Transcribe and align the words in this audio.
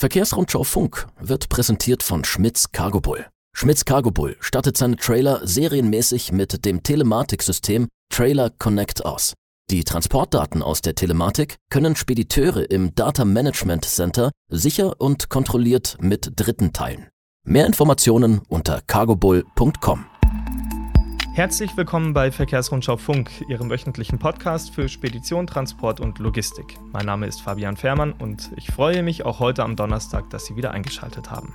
Verkehrsrundschau 0.00 0.64
Funk 0.64 1.08
wird 1.20 1.50
präsentiert 1.50 2.02
von 2.02 2.24
Schmitz 2.24 2.72
Cargo 2.72 3.02
Bull. 3.02 3.26
Schmitz 3.54 3.84
Cargo 3.84 4.10
Bull 4.10 4.34
stattet 4.40 4.78
seine 4.78 4.96
Trailer 4.96 5.46
serienmäßig 5.46 6.32
mit 6.32 6.64
dem 6.64 6.82
Telematiksystem 6.82 7.86
Trailer 8.08 8.48
Connect 8.48 9.04
aus. 9.04 9.34
Die 9.70 9.84
Transportdaten 9.84 10.62
aus 10.62 10.80
der 10.80 10.94
Telematik 10.94 11.56
können 11.68 11.96
Spediteure 11.96 12.70
im 12.70 12.94
Data 12.94 13.26
Management 13.26 13.84
Center 13.84 14.30
sicher 14.48 14.98
und 15.02 15.28
kontrolliert 15.28 15.98
mit 16.00 16.32
Dritten 16.34 16.72
teilen. 16.72 17.08
Mehr 17.44 17.66
Informationen 17.66 18.40
unter 18.48 18.80
cargobull.com. 18.80 20.06
Herzlich 21.32 21.76
willkommen 21.76 22.12
bei 22.12 22.32
Verkehrsrundschau 22.32 22.96
Funk, 22.96 23.30
Ihrem 23.48 23.70
wöchentlichen 23.70 24.18
Podcast 24.18 24.74
für 24.74 24.88
Spedition, 24.88 25.46
Transport 25.46 26.00
und 26.00 26.18
Logistik. 26.18 26.76
Mein 26.92 27.06
Name 27.06 27.26
ist 27.26 27.40
Fabian 27.40 27.76
Fährmann 27.76 28.12
und 28.12 28.50
ich 28.56 28.66
freue 28.66 29.04
mich 29.04 29.24
auch 29.24 29.38
heute 29.38 29.62
am 29.62 29.76
Donnerstag, 29.76 30.28
dass 30.30 30.46
Sie 30.46 30.56
wieder 30.56 30.72
eingeschaltet 30.72 31.30
haben. 31.30 31.54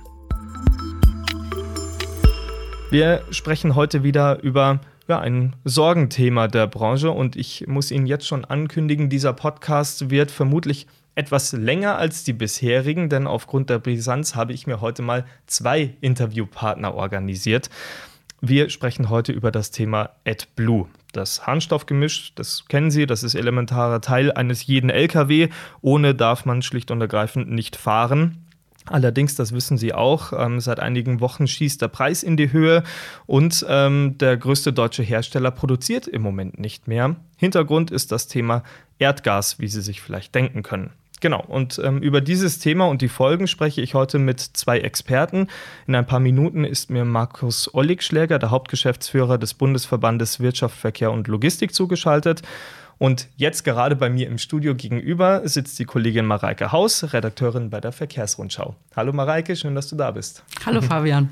Wir 2.90 3.22
sprechen 3.30 3.74
heute 3.74 4.02
wieder 4.02 4.42
über 4.42 4.80
ja, 5.08 5.20
ein 5.20 5.54
Sorgenthema 5.64 6.48
der 6.48 6.66
Branche 6.66 7.10
und 7.10 7.36
ich 7.36 7.66
muss 7.68 7.90
Ihnen 7.90 8.06
jetzt 8.06 8.26
schon 8.26 8.46
ankündigen, 8.46 9.10
dieser 9.10 9.34
Podcast 9.34 10.08
wird 10.08 10.30
vermutlich 10.30 10.86
etwas 11.14 11.52
länger 11.52 11.96
als 11.98 12.24
die 12.24 12.32
bisherigen, 12.32 13.10
denn 13.10 13.26
aufgrund 13.26 13.68
der 13.68 13.78
Brisanz 13.78 14.34
habe 14.34 14.54
ich 14.54 14.66
mir 14.66 14.80
heute 14.80 15.02
mal 15.02 15.26
zwei 15.46 15.96
Interviewpartner 16.00 16.94
organisiert. 16.94 17.70
Wir 18.40 18.68
sprechen 18.68 19.08
heute 19.08 19.32
über 19.32 19.50
das 19.50 19.70
Thema 19.70 20.10
AdBlue. 20.26 20.88
Das 21.12 21.46
Harnstoffgemisch, 21.46 22.34
das 22.34 22.66
kennen 22.68 22.90
Sie, 22.90 23.06
das 23.06 23.22
ist 23.22 23.34
elementarer 23.34 24.00
Teil 24.00 24.30
eines 24.30 24.66
jeden 24.66 24.90
LKW. 24.90 25.48
Ohne 25.80 26.14
darf 26.14 26.44
man 26.44 26.60
schlicht 26.60 26.90
und 26.90 27.00
ergreifend 27.00 27.50
nicht 27.50 27.76
fahren. 27.76 28.46
Allerdings, 28.88 29.34
das 29.34 29.52
wissen 29.52 29.78
Sie 29.78 29.92
auch, 29.92 30.32
ähm, 30.32 30.60
seit 30.60 30.78
einigen 30.78 31.20
Wochen 31.20 31.48
schießt 31.48 31.82
der 31.82 31.88
Preis 31.88 32.22
in 32.22 32.36
die 32.36 32.52
Höhe 32.52 32.84
und 33.26 33.66
ähm, 33.68 34.16
der 34.18 34.36
größte 34.36 34.72
deutsche 34.72 35.02
Hersteller 35.02 35.50
produziert 35.50 36.06
im 36.06 36.22
Moment 36.22 36.60
nicht 36.60 36.86
mehr. 36.86 37.16
Hintergrund 37.36 37.90
ist 37.90 38.12
das 38.12 38.28
Thema 38.28 38.62
Erdgas, 38.98 39.58
wie 39.58 39.66
Sie 39.66 39.82
sich 39.82 40.00
vielleicht 40.00 40.34
denken 40.34 40.62
können. 40.62 40.90
Genau, 41.20 41.42
und 41.46 41.80
ähm, 41.82 42.02
über 42.02 42.20
dieses 42.20 42.58
Thema 42.58 42.86
und 42.86 43.00
die 43.00 43.08
Folgen 43.08 43.46
spreche 43.46 43.80
ich 43.80 43.94
heute 43.94 44.18
mit 44.18 44.40
zwei 44.40 44.80
Experten. 44.80 45.48
In 45.86 45.94
ein 45.94 46.06
paar 46.06 46.20
Minuten 46.20 46.64
ist 46.64 46.90
mir 46.90 47.04
Markus 47.04 47.72
Olligschläger, 47.74 48.38
der 48.38 48.50
Hauptgeschäftsführer 48.50 49.38
des 49.38 49.54
Bundesverbandes 49.54 50.40
Wirtschaft, 50.40 50.76
Verkehr 50.76 51.10
und 51.10 51.26
Logistik, 51.26 51.74
zugeschaltet. 51.74 52.42
Und 52.98 53.28
jetzt 53.36 53.64
gerade 53.64 53.96
bei 53.96 54.08
mir 54.08 54.26
im 54.26 54.38
Studio 54.38 54.74
gegenüber 54.74 55.46
sitzt 55.46 55.78
die 55.78 55.84
Kollegin 55.84 56.24
Mareike 56.24 56.72
Haus, 56.72 57.12
Redakteurin 57.12 57.68
bei 57.70 57.80
der 57.80 57.92
Verkehrsrundschau. 57.92 58.74
Hallo 58.94 59.12
Mareike, 59.12 59.54
schön, 59.54 59.74
dass 59.74 59.88
du 59.88 59.96
da 59.96 60.10
bist. 60.10 60.42
Hallo 60.64 60.80
Fabian. 60.80 61.30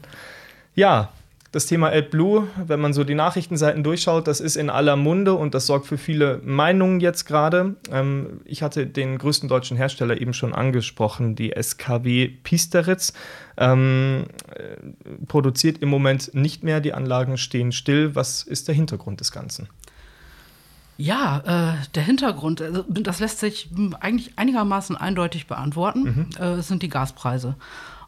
Ja, 0.75 1.11
das 1.55 1.67
Thema 1.67 1.91
AdBlue, 1.91 2.49
wenn 2.67 2.81
man 2.81 2.93
so 2.93 3.05
die 3.05 3.15
Nachrichtenseiten 3.15 3.85
durchschaut, 3.85 4.27
das 4.27 4.41
ist 4.41 4.57
in 4.57 4.71
aller 4.71 4.97
Munde 4.97 5.35
und 5.35 5.55
das 5.55 5.67
sorgt 5.67 5.87
für 5.87 5.99
viele 5.99 6.41
Meinungen 6.45 6.99
jetzt 6.99 7.27
gerade. 7.27 7.77
Ähm, 7.93 8.41
ich 8.45 8.65
hatte 8.65 8.89
den 8.89 9.19
größten 9.19 9.49
deutschen 9.49 9.77
Hersteller 9.77 10.21
eben 10.21 10.33
schon 10.33 10.53
angesprochen, 10.53 11.37
die 11.37 11.53
SKW 11.53 12.27
Pisteritz. 12.43 13.13
Ähm, 13.57 14.25
äh, 14.53 14.75
produziert 15.29 15.79
im 15.79 15.91
Moment 15.91 16.35
nicht 16.35 16.65
mehr, 16.65 16.81
die 16.81 16.93
Anlagen 16.93 17.39
stehen 17.39 17.71
still. 17.71 18.17
Was 18.17 18.43
ist 18.43 18.67
der 18.67 18.75
Hintergrund 18.75 19.21
des 19.21 19.31
Ganzen? 19.31 19.69
Ja, 20.97 21.77
äh, 21.79 21.87
der 21.95 22.03
Hintergrund, 22.03 22.63
also 22.63 22.85
das 22.89 23.21
lässt 23.21 23.39
sich 23.39 23.71
eigentlich 24.01 24.33
einigermaßen 24.37 24.97
eindeutig 24.97 25.47
beantworten, 25.47 26.31
mhm. 26.37 26.43
äh, 26.43 26.63
sind 26.63 26.83
die 26.83 26.89
Gaspreise. 26.89 27.55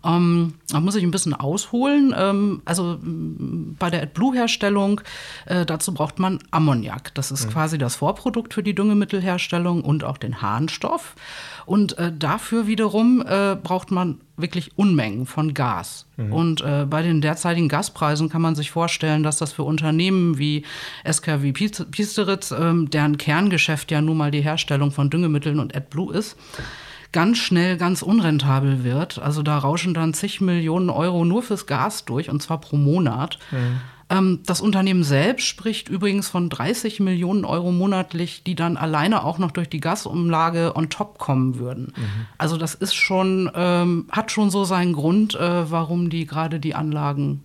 Ähm, 0.06 0.54
da 0.70 0.80
muss 0.80 0.94
ich 0.94 1.02
ein 1.02 1.10
bisschen 1.10 1.34
ausholen. 1.34 2.14
Ähm, 2.16 2.62
also 2.64 2.98
bei 3.02 3.90
der 3.90 4.02
AdBlue-Herstellung, 4.02 5.00
äh, 5.46 5.66
dazu 5.66 5.92
braucht 5.92 6.18
man 6.18 6.38
Ammoniak. 6.50 7.14
Das 7.14 7.30
ist 7.30 7.46
mhm. 7.46 7.50
quasi 7.50 7.78
das 7.78 7.96
Vorprodukt 7.96 8.54
für 8.54 8.62
die 8.62 8.74
Düngemittelherstellung 8.74 9.82
und 9.82 10.04
auch 10.04 10.18
den 10.18 10.40
Harnstoff. 10.42 11.14
Und 11.66 11.98
äh, 11.98 12.12
dafür 12.16 12.66
wiederum 12.66 13.24
äh, 13.26 13.56
braucht 13.56 13.90
man 13.90 14.20
wirklich 14.36 14.76
Unmengen 14.76 15.26
von 15.26 15.54
Gas. 15.54 16.06
Mhm. 16.16 16.32
Und 16.32 16.60
äh, 16.60 16.86
bei 16.88 17.02
den 17.02 17.20
derzeitigen 17.20 17.68
Gaspreisen 17.68 18.28
kann 18.28 18.42
man 18.42 18.54
sich 18.54 18.70
vorstellen, 18.70 19.22
dass 19.22 19.38
das 19.38 19.52
für 19.52 19.64
Unternehmen 19.64 20.38
wie 20.38 20.64
SKW 21.10 21.52
Piesteritz, 21.52 22.52
ähm, 22.52 22.90
deren 22.90 23.18
Kerngeschäft 23.18 23.90
ja 23.90 24.00
nun 24.00 24.16
mal 24.16 24.30
die 24.30 24.42
Herstellung 24.42 24.92
von 24.92 25.10
Düngemitteln 25.10 25.58
und 25.58 25.74
AdBlue 25.74 26.14
ist, 26.14 26.36
ganz 27.16 27.38
schnell 27.38 27.78
ganz 27.78 28.02
unrentabel 28.02 28.84
wird. 28.84 29.18
Also 29.18 29.42
da 29.42 29.56
rauschen 29.56 29.94
dann 29.94 30.12
zig 30.12 30.42
Millionen 30.42 30.90
Euro 30.90 31.24
nur 31.24 31.42
fürs 31.42 31.64
Gas 31.66 32.04
durch, 32.04 32.28
und 32.28 32.42
zwar 32.42 32.60
pro 32.60 32.76
Monat. 32.76 33.38
Mhm. 33.50 33.80
Ähm, 34.10 34.40
das 34.44 34.60
Unternehmen 34.60 35.02
selbst 35.02 35.46
spricht 35.46 35.88
übrigens 35.88 36.28
von 36.28 36.50
30 36.50 37.00
Millionen 37.00 37.46
Euro 37.46 37.72
monatlich, 37.72 38.42
die 38.44 38.54
dann 38.54 38.76
alleine 38.76 39.24
auch 39.24 39.38
noch 39.38 39.50
durch 39.50 39.70
die 39.70 39.80
Gasumlage 39.80 40.76
on 40.76 40.90
top 40.90 41.16
kommen 41.16 41.58
würden. 41.58 41.94
Mhm. 41.96 42.26
Also 42.36 42.58
das 42.58 42.74
ist 42.74 42.94
schon, 42.94 43.50
ähm, 43.54 44.08
hat 44.12 44.30
schon 44.30 44.50
so 44.50 44.64
seinen 44.64 44.92
Grund, 44.92 45.36
äh, 45.36 45.70
warum 45.70 46.10
die 46.10 46.26
gerade 46.26 46.60
die 46.60 46.74
Anlagen 46.74 47.42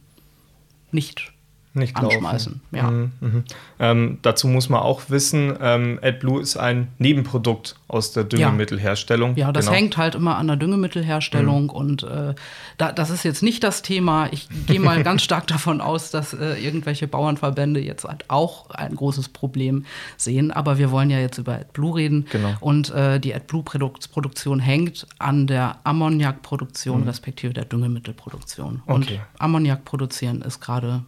nicht 0.91 1.31
nicht 1.73 1.95
anschmeißen. 1.95 2.61
Ja. 2.71 2.91
Mhm, 2.91 3.11
mh. 3.21 3.43
ähm, 3.79 4.17
dazu 4.21 4.47
muss 4.47 4.67
man 4.67 4.81
auch 4.81 5.09
wissen, 5.09 5.53
ähm, 5.61 5.99
AdBlue 6.01 6.41
ist 6.41 6.57
ein 6.57 6.89
Nebenprodukt 6.97 7.75
aus 7.87 8.11
der 8.11 8.25
Düngemittelherstellung. 8.25 9.37
Ja, 9.37 9.47
ja 9.47 9.51
das 9.53 9.65
genau. 9.65 9.77
hängt 9.77 9.97
halt 9.97 10.15
immer 10.15 10.37
an 10.37 10.47
der 10.47 10.57
Düngemittelherstellung 10.57 11.63
mhm. 11.63 11.69
und 11.69 12.03
äh, 12.03 12.35
da, 12.77 12.91
das 12.91 13.09
ist 13.09 13.23
jetzt 13.23 13.41
nicht 13.41 13.63
das 13.63 13.81
Thema. 13.81 14.27
Ich 14.31 14.49
gehe 14.67 14.81
mal 14.81 15.01
ganz 15.03 15.23
stark 15.23 15.47
davon 15.47 15.79
aus, 15.79 16.11
dass 16.11 16.33
äh, 16.33 16.55
irgendwelche 16.61 17.07
Bauernverbände 17.07 17.79
jetzt 17.79 18.03
halt 18.03 18.25
auch 18.29 18.69
ein 18.71 18.95
großes 18.95 19.29
Problem 19.29 19.85
sehen. 20.17 20.51
Aber 20.51 20.77
wir 20.77 20.91
wollen 20.91 21.09
ja 21.09 21.19
jetzt 21.19 21.37
über 21.37 21.53
AdBlue 21.53 21.95
reden 21.95 22.25
genau. 22.29 22.55
und 22.59 22.89
äh, 22.89 23.19
die 23.19 23.33
AdBlue-Produktion 23.33 24.59
hängt 24.59 25.07
an 25.19 25.47
der 25.47 25.77
Ammoniakproduktion 25.85 27.01
mhm. 27.01 27.07
respektive 27.07 27.53
der 27.53 27.63
Düngemittelproduktion. 27.63 28.81
Okay. 28.85 28.93
Und 28.93 29.19
Ammoniak 29.39 29.85
produzieren 29.85 30.41
ist 30.41 30.59
gerade 30.59 31.03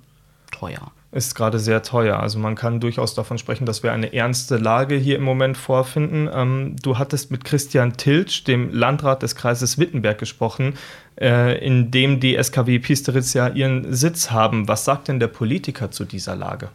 teuer. 0.53 0.91
Ist 1.11 1.35
gerade 1.35 1.59
sehr 1.59 1.83
teuer. 1.83 2.19
Also 2.19 2.39
man 2.39 2.55
kann 2.55 2.79
durchaus 2.79 3.13
davon 3.13 3.37
sprechen, 3.37 3.65
dass 3.65 3.83
wir 3.83 3.91
eine 3.91 4.13
ernste 4.13 4.57
Lage 4.57 4.95
hier 4.95 5.17
im 5.17 5.23
Moment 5.23 5.57
vorfinden. 5.57 6.29
Ähm, 6.33 6.75
du 6.81 6.97
hattest 6.97 7.29
mit 7.29 7.43
Christian 7.43 7.97
Tiltsch, 7.97 8.45
dem 8.45 8.73
Landrat 8.73 9.21
des 9.21 9.35
Kreises 9.35 9.77
Wittenberg, 9.77 10.17
gesprochen, 10.17 10.73
äh, 11.19 11.63
in 11.63 11.91
dem 11.91 12.19
die 12.19 12.35
SKW 12.41 12.79
Piesteritz 12.79 13.33
ja 13.33 13.47
ihren 13.47 13.93
Sitz 13.93 14.31
haben. 14.31 14.67
Was 14.67 14.85
sagt 14.85 15.07
denn 15.07 15.19
der 15.19 15.27
Politiker 15.27 15.91
zu 15.91 16.05
dieser 16.05 16.35
Lage? 16.35 16.69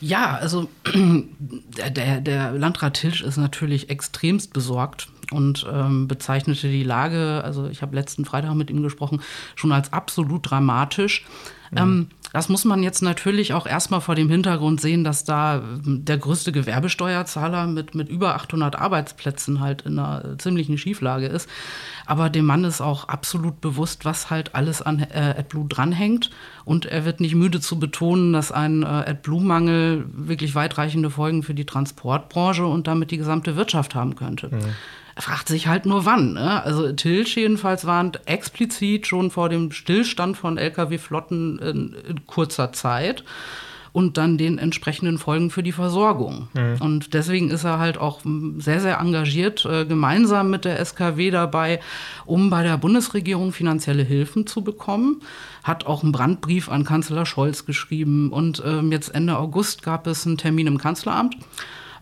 Ja, 0.00 0.36
also 0.36 0.70
der, 0.94 2.20
der 2.20 2.52
Landrat 2.52 2.94
Tilsch 2.94 3.20
ist 3.20 3.36
natürlich 3.36 3.90
extremst 3.90 4.52
besorgt 4.54 5.08
und 5.30 5.66
ähm, 5.70 6.08
bezeichnete 6.08 6.68
die 6.68 6.82
Lage, 6.82 7.42
also 7.44 7.68
ich 7.68 7.82
habe 7.82 7.94
letzten 7.94 8.24
Freitag 8.24 8.54
mit 8.54 8.70
ihm 8.70 8.82
gesprochen, 8.82 9.20
schon 9.54 9.72
als 9.72 9.92
absolut 9.92 10.50
dramatisch. 10.50 11.26
Mhm. 11.70 11.78
Ähm, 11.78 12.06
das 12.32 12.48
muss 12.48 12.64
man 12.64 12.82
jetzt 12.82 13.02
natürlich 13.02 13.52
auch 13.54 13.66
erstmal 13.66 14.00
vor 14.00 14.14
dem 14.14 14.30
Hintergrund 14.30 14.80
sehen, 14.80 15.04
dass 15.04 15.24
da 15.24 15.56
ähm, 15.58 16.04
der 16.04 16.18
größte 16.18 16.52
Gewerbesteuerzahler 16.52 17.66
mit, 17.66 17.94
mit 17.94 18.08
über 18.08 18.34
800 18.36 18.76
Arbeitsplätzen 18.76 19.60
halt 19.60 19.82
in 19.82 19.98
einer 19.98 20.38
ziemlichen 20.38 20.78
Schieflage 20.78 21.26
ist. 21.26 21.48
Aber 22.06 22.30
dem 22.30 22.46
Mann 22.46 22.64
ist 22.64 22.80
auch 22.80 23.08
absolut 23.08 23.60
bewusst, 23.60 24.04
was 24.04 24.30
halt 24.30 24.54
alles 24.54 24.82
an 24.82 25.00
äh, 25.00 25.34
AdBlue 25.38 25.66
dranhängt. 25.68 26.30
Und 26.64 26.86
er 26.86 27.04
wird 27.04 27.20
nicht 27.20 27.34
müde 27.34 27.60
zu 27.60 27.78
betonen, 27.78 28.32
dass 28.32 28.52
ein 28.52 28.82
äh, 28.82 28.86
AdBlue-Mangel 28.86 30.04
wirklich 30.12 30.54
weitreichende 30.54 31.10
Folgen 31.10 31.42
für 31.42 31.54
die 31.54 31.66
Transportbranche 31.66 32.64
und 32.64 32.86
damit 32.86 33.10
die 33.10 33.18
gesamte 33.18 33.56
Wirtschaft 33.56 33.94
haben 33.94 34.14
könnte. 34.14 34.48
Mhm. 34.48 34.74
Fragt 35.20 35.48
sich 35.48 35.66
halt 35.66 35.86
nur 35.86 36.06
wann. 36.06 36.34
Ne? 36.34 36.62
Also 36.62 36.92
Tilsch 36.92 37.36
jedenfalls 37.36 37.84
warnt 37.84 38.20
explizit 38.26 39.06
schon 39.06 39.30
vor 39.30 39.48
dem 39.48 39.70
Stillstand 39.70 40.36
von 40.36 40.56
Lkw-Flotten 40.56 41.58
in, 41.58 41.96
in, 42.08 42.26
kurzer 42.26 42.72
Zeit 42.72 43.24
und 43.92 44.16
dann 44.16 44.38
den 44.38 44.58
entsprechenden 44.58 45.18
Folgen 45.18 45.50
für 45.50 45.62
die 45.62 45.72
Versorgung. 45.72 46.48
Mhm. 46.54 46.76
Und 46.80 47.14
deswegen 47.14 47.50
ist 47.50 47.64
er 47.64 47.78
halt 47.78 47.98
auch 47.98 48.20
sehr, 48.58 48.80
sehr 48.80 48.98
engagiert, 48.98 49.64
äh, 49.64 49.84
gemeinsam 49.84 50.48
mit 50.50 50.64
der 50.64 50.78
SKW 50.84 51.30
dabei, 51.30 51.80
um 52.24 52.50
bei 52.50 52.62
der 52.62 52.78
Bundesregierung 52.78 53.52
finanzielle 53.52 54.04
Hilfen 54.04 54.46
zu 54.46 54.62
bekommen. 54.62 55.22
Hat 55.64 55.86
auch 55.86 56.02
einen 56.02 56.12
Brandbrief 56.12 56.68
an 56.68 56.84
Kanzler 56.84 57.26
Scholz 57.26 57.66
geschrieben 57.66 58.30
und 58.30 58.60
äh, 58.60 58.80
jetzt 58.82 59.14
Ende 59.14 59.36
August 59.36 59.82
gab 59.82 60.06
es 60.06 60.26
einen 60.26 60.38
Termin 60.38 60.66
im 60.66 60.78
Kanzleramt 60.78 61.36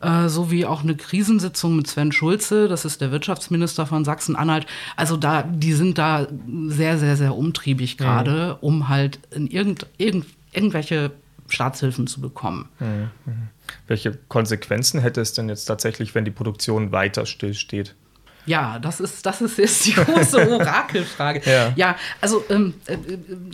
äh, 0.00 0.28
sowie 0.28 0.64
auch 0.64 0.82
eine 0.82 0.96
Krisensitzung 0.96 1.76
mit 1.76 1.86
Sven 1.86 2.12
Schulze, 2.12 2.68
das 2.68 2.84
ist 2.84 3.00
der 3.00 3.10
Wirtschaftsminister 3.10 3.86
von 3.86 4.04
Sachsen-Anhalt. 4.04 4.66
Also 4.96 5.16
da, 5.16 5.42
die 5.42 5.72
sind 5.72 5.98
da 5.98 6.26
sehr, 6.68 6.98
sehr, 6.98 7.16
sehr 7.16 7.36
umtriebig 7.36 7.98
gerade, 7.98 8.56
mhm. 8.60 8.66
um 8.66 8.88
halt 8.88 9.18
in 9.30 9.46
irgend, 9.46 9.86
irgend, 9.98 10.26
irgendwelche 10.52 11.12
Staatshilfen 11.48 12.06
zu 12.06 12.20
bekommen. 12.20 12.68
Mhm. 12.78 13.10
Welche 13.86 14.18
Konsequenzen 14.28 15.00
hätte 15.00 15.20
es 15.20 15.32
denn 15.32 15.48
jetzt 15.48 15.64
tatsächlich, 15.64 16.14
wenn 16.14 16.24
die 16.24 16.30
Produktion 16.30 16.92
weiter 16.92 17.26
stillsteht? 17.26 17.94
Ja, 18.48 18.78
das 18.78 19.00
ist, 19.00 19.26
das 19.26 19.42
ist 19.42 19.58
jetzt 19.58 19.86
die 19.86 19.92
große 19.94 20.50
Orakelfrage. 20.50 21.42
ja. 21.44 21.72
ja, 21.76 21.96
also 22.20 22.42
ähm, 22.48 22.74
äh, 22.86 22.96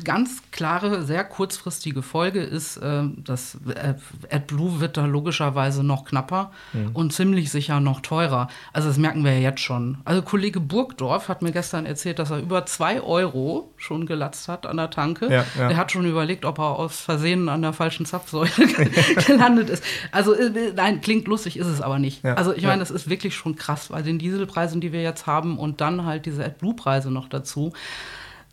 ganz 0.05 0.41
klare, 0.53 1.03
sehr 1.03 1.25
kurzfristige 1.25 2.03
Folge 2.03 2.41
ist, 2.41 2.77
äh, 2.77 3.03
dass 3.17 3.59
äh, 3.75 3.95
AdBlue 4.31 4.81
wird 4.81 4.97
da 4.97 5.05
logischerweise 5.05 5.83
noch 5.83 6.05
knapper 6.05 6.53
mhm. 6.73 6.91
und 6.93 7.13
ziemlich 7.13 7.51
sicher 7.51 7.81
noch 7.81 8.01
teurer. 8.01 8.49
Also 8.73 8.89
das 8.89 8.97
merken 8.97 9.25
wir 9.25 9.33
ja 9.33 9.41
jetzt 9.51 9.61
schon. 9.61 9.99
Also 10.05 10.23
Kollege 10.23 10.61
Burgdorf 10.61 11.29
hat 11.29 11.43
mir 11.43 11.51
gestern 11.51 11.87
erzählt, 11.87 12.21
dass 12.21 12.31
er 12.31 12.39
über 12.39 12.65
zwei 12.67 13.01
Euro 13.01 13.73
schon 13.77 14.07
gelatzt 14.07 14.47
hat 14.47 14.65
an 14.65 14.77
der 14.77 14.91
Tanke. 14.91 15.27
Ja, 15.27 15.45
ja. 15.59 15.71
Er 15.71 15.77
hat 15.77 15.91
schon 15.91 16.07
überlegt, 16.07 16.45
ob 16.45 16.59
er 16.59 16.79
aus 16.79 17.01
Versehen 17.01 17.49
an 17.49 17.63
der 17.63 17.73
falschen 17.73 18.07
Zapfsäule 18.07 18.51
gelandet 19.27 19.71
ist. 19.71 19.83
Also 20.13 20.35
äh, 20.35 20.73
nein, 20.77 21.01
klingt 21.01 21.27
lustig, 21.27 21.59
ist 21.59 21.67
es 21.67 21.81
aber 21.81 21.99
nicht. 21.99 22.23
Ja, 22.23 22.35
also 22.35 22.53
ich 22.55 22.63
meine, 22.63 22.79
das 22.79 22.93
ist 22.93 23.11
wirklich 23.11 23.35
schon 23.35 23.57
krass 23.57 23.89
bei 23.89 24.03
den 24.03 24.21
Dieselpreisen, 24.21 24.81
die 24.85 24.93
wir 24.93 25.03
jetzt 25.03 25.27
haben 25.27 25.59
und 25.59 25.81
dann 25.81 26.05
halt 26.05 26.27
diese 26.27 26.45
AdBlue-Preise 26.45 27.11
noch 27.11 27.29
dazu. 27.29 27.73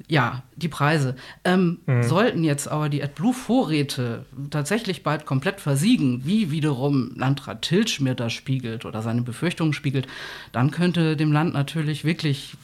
Ja, 0.07 0.41
die 0.55 0.67
Preise. 0.67 1.15
Ähm, 1.43 1.79
mhm. 1.85 2.03
Sollten 2.03 2.43
jetzt 2.43 2.67
aber 2.67 2.89
die 2.89 3.03
AdBlue-Vorräte 3.03 4.25
tatsächlich 4.49 5.03
bald 5.03 5.25
komplett 5.25 5.61
versiegen, 5.61 6.25
wie 6.25 6.49
wiederum 6.49 7.11
Landrat 7.15 7.61
Tilsch 7.61 7.99
mir 7.99 8.15
das 8.15 8.33
spiegelt 8.33 8.85
oder 8.85 9.01
seine 9.01 9.21
Befürchtungen 9.21 9.73
spiegelt, 9.73 10.07
dann 10.51 10.71
könnte 10.71 11.15
dem 11.15 11.31
Land 11.31 11.53
natürlich 11.53 12.03
wirklich 12.03 12.55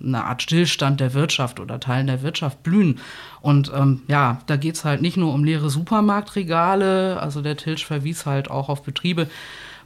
eine 0.00 0.24
Art 0.24 0.42
Stillstand 0.42 1.00
der 1.00 1.12
Wirtschaft 1.12 1.60
oder 1.60 1.80
Teilen 1.80 2.06
der 2.06 2.22
Wirtschaft 2.22 2.62
blühen. 2.62 3.00
Und 3.40 3.70
ähm, 3.74 4.02
ja, 4.08 4.40
da 4.46 4.56
geht 4.56 4.76
es 4.76 4.84
halt 4.84 5.02
nicht 5.02 5.16
nur 5.16 5.34
um 5.34 5.44
leere 5.44 5.70
Supermarktregale, 5.70 7.20
also 7.20 7.42
der 7.42 7.56
Tilsch 7.56 7.84
verwies 7.84 8.24
halt 8.24 8.50
auch 8.50 8.68
auf 8.68 8.82
Betriebe, 8.82 9.28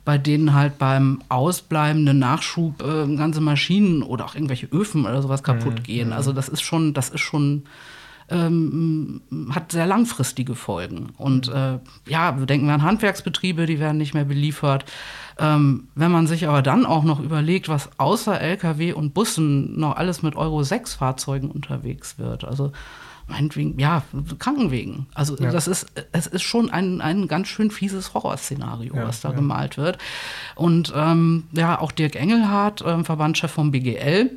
bei 0.04 0.18
denen 0.18 0.52
halt 0.52 0.78
beim 0.78 1.22
ausbleibenden 1.28 2.18
Nachschub 2.18 2.82
äh, 2.82 3.16
ganze 3.16 3.40
Maschinen 3.40 4.02
oder 4.02 4.24
auch 4.24 4.34
irgendwelche 4.34 4.66
Öfen 4.66 5.04
oder 5.06 5.22
sowas 5.22 5.42
kaputt 5.42 5.80
mhm. 5.80 5.82
gehen. 5.82 6.12
Also 6.12 6.32
das 6.32 6.48
ist 6.48 6.62
schon, 6.62 6.92
das 6.92 7.10
ist 7.10 7.20
schon 7.20 7.64
ähm, 8.32 9.20
hat 9.50 9.72
sehr 9.72 9.86
langfristige 9.86 10.54
Folgen. 10.54 11.10
Und 11.16 11.48
mhm. 11.48 11.54
äh, 11.54 11.78
ja, 12.10 12.38
wir 12.38 12.46
denken 12.46 12.70
an 12.70 12.82
Handwerksbetriebe, 12.82 13.66
die 13.66 13.78
werden 13.78 13.98
nicht 13.98 14.14
mehr 14.14 14.24
beliefert. 14.24 14.84
Ähm, 15.38 15.88
wenn 15.94 16.10
man 16.10 16.26
sich 16.26 16.46
aber 16.48 16.62
dann 16.62 16.86
auch 16.86 17.04
noch 17.04 17.20
überlegt, 17.20 17.68
was 17.68 17.90
außer 17.98 18.40
Lkw 18.40 18.92
und 18.92 19.14
Bussen 19.14 19.78
noch 19.78 19.96
alles 19.96 20.22
mit 20.22 20.36
Euro 20.36 20.62
6 20.62 20.94
Fahrzeugen 20.94 21.50
unterwegs 21.50 22.18
wird. 22.18 22.44
Also 22.44 22.72
meinetwegen, 23.26 23.78
ja, 23.78 24.02
Krankenwegen. 24.38 25.06
Also 25.14 25.36
ja. 25.36 25.50
das 25.50 25.66
ist, 25.68 25.86
es 26.12 26.26
ist 26.26 26.42
schon 26.42 26.70
ein, 26.70 27.00
ein 27.00 27.28
ganz 27.28 27.48
schön 27.48 27.70
fieses 27.70 28.14
Horrorszenario, 28.14 28.94
ja, 28.94 29.06
was 29.06 29.20
da 29.20 29.30
ja. 29.30 29.34
gemalt 29.34 29.76
wird. 29.76 29.98
Und 30.54 30.92
ähm, 30.94 31.44
ja, 31.52 31.80
auch 31.80 31.92
Dirk 31.92 32.16
Engelhardt, 32.16 32.82
äh, 32.82 33.04
Verbandschef 33.04 33.50
vom 33.50 33.70
BGL, 33.70 34.30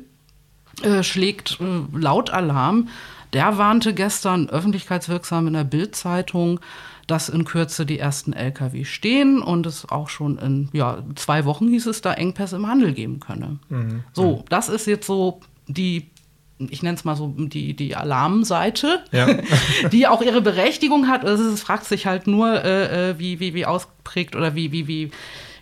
äh, 0.82 1.02
schlägt 1.02 1.58
äh, 1.60 1.96
laut 1.96 2.30
Alarm. 2.30 2.88
Der 3.32 3.58
warnte 3.58 3.92
gestern 3.92 4.48
öffentlichkeitswirksam 4.48 5.48
in 5.48 5.54
der 5.54 5.64
Bild-Zeitung, 5.64 6.60
dass 7.06 7.28
in 7.28 7.44
Kürze 7.44 7.86
die 7.86 7.98
ersten 7.98 8.32
Lkw 8.32 8.84
stehen 8.84 9.40
und 9.40 9.66
es 9.66 9.88
auch 9.88 10.08
schon 10.08 10.38
in 10.38 10.68
ja, 10.72 11.02
zwei 11.14 11.44
Wochen 11.44 11.68
hieß 11.68 11.86
es 11.86 12.02
da 12.02 12.12
Engpässe 12.12 12.56
im 12.56 12.66
Handel 12.66 12.92
geben 12.92 13.20
könne. 13.20 13.58
Mhm. 13.68 14.04
So, 14.12 14.44
das 14.48 14.68
ist 14.68 14.86
jetzt 14.86 15.06
so 15.06 15.40
die 15.68 16.10
ich 16.58 16.82
nenne 16.82 16.96
es 16.96 17.04
mal 17.04 17.16
so 17.16 17.34
die, 17.36 17.74
die 17.74 17.96
Alarmseite, 17.96 19.04
ja. 19.12 19.28
die 19.92 20.06
auch 20.06 20.22
ihre 20.22 20.40
Berechtigung 20.40 21.08
hat. 21.08 21.24
Also 21.24 21.44
es 21.50 21.62
fragt 21.62 21.84
sich 21.84 22.06
halt 22.06 22.26
nur, 22.26 22.64
äh, 22.64 23.10
äh, 23.10 23.18
wie, 23.18 23.40
wie, 23.40 23.54
wie 23.54 23.66
ausprägt 23.66 24.34
oder 24.34 24.54
wie, 24.54 24.72
wie, 24.72 24.88
wie 24.88 25.10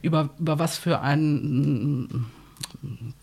über, 0.02 0.30
über 0.38 0.58
was 0.58 0.78
für 0.78 1.00
ein 1.00 2.26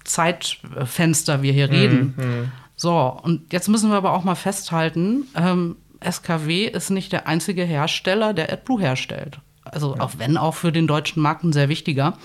Zeitfenster 0.04 1.42
wir 1.42 1.54
hier 1.54 1.68
mhm. 1.68 1.74
reden. 1.74 2.14
Mhm. 2.18 2.52
So, 2.76 3.20
und 3.22 3.54
jetzt 3.54 3.70
müssen 3.70 3.90
wir 3.90 3.98
aber 3.98 4.14
auch 4.14 4.24
mal 4.24 4.36
festhalten, 4.36 5.28
ähm, 5.36 5.76
SKW 6.04 6.66
ist 6.66 6.90
nicht 6.90 7.12
der 7.12 7.28
einzige 7.28 7.64
Hersteller, 7.64 8.34
der 8.34 8.52
AdBlue 8.52 8.82
herstellt. 8.82 9.40
Also 9.64 9.96
ja. 9.96 10.02
auch 10.02 10.12
wenn 10.18 10.38
auch 10.38 10.56
für 10.56 10.72
den 10.72 10.88
deutschen 10.88 11.22
Markt 11.22 11.44
ein 11.44 11.54
sehr 11.54 11.70
wichtiger. 11.70 12.18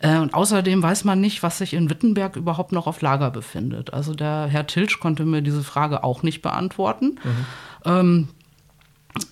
Äh, 0.00 0.18
und 0.18 0.32
außerdem 0.34 0.82
weiß 0.82 1.04
man 1.04 1.20
nicht, 1.20 1.42
was 1.42 1.58
sich 1.58 1.74
in 1.74 1.90
Wittenberg 1.90 2.36
überhaupt 2.36 2.72
noch 2.72 2.86
auf 2.86 3.02
Lager 3.02 3.30
befindet. 3.30 3.92
Also 3.92 4.14
der 4.14 4.46
Herr 4.46 4.66
Tilsch 4.66 4.98
konnte 4.98 5.24
mir 5.24 5.42
diese 5.42 5.62
Frage 5.62 6.04
auch 6.04 6.22
nicht 6.22 6.40
beantworten. 6.42 7.18
Mhm. 7.22 7.46
Ähm, 7.84 8.28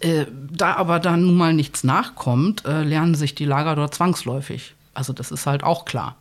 äh, 0.00 0.26
da 0.50 0.74
aber 0.74 0.98
dann 1.00 1.22
nun 1.22 1.36
mal 1.36 1.54
nichts 1.54 1.84
nachkommt, 1.84 2.64
äh, 2.64 2.82
lernen 2.82 3.14
sich 3.14 3.34
die 3.34 3.44
Lager 3.44 3.76
dort 3.76 3.94
zwangsläufig. 3.94 4.74
Also 4.92 5.12
das 5.12 5.30
ist 5.30 5.46
halt 5.46 5.62
auch 5.62 5.84
klar. 5.84 6.16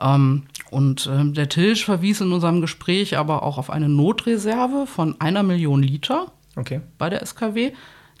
Ähm, 0.00 0.44
und 0.70 1.06
äh, 1.06 1.24
der 1.24 1.48
Tilsch 1.48 1.84
verwies 1.84 2.20
in 2.20 2.32
unserem 2.32 2.60
Gespräch 2.60 3.18
aber 3.18 3.42
auch 3.42 3.58
auf 3.58 3.70
eine 3.70 3.88
Notreserve 3.88 4.86
von 4.86 5.20
einer 5.20 5.42
Million 5.42 5.82
Liter 5.82 6.32
okay. 6.56 6.80
bei 6.98 7.10
der 7.10 7.24
SKW. 7.24 7.72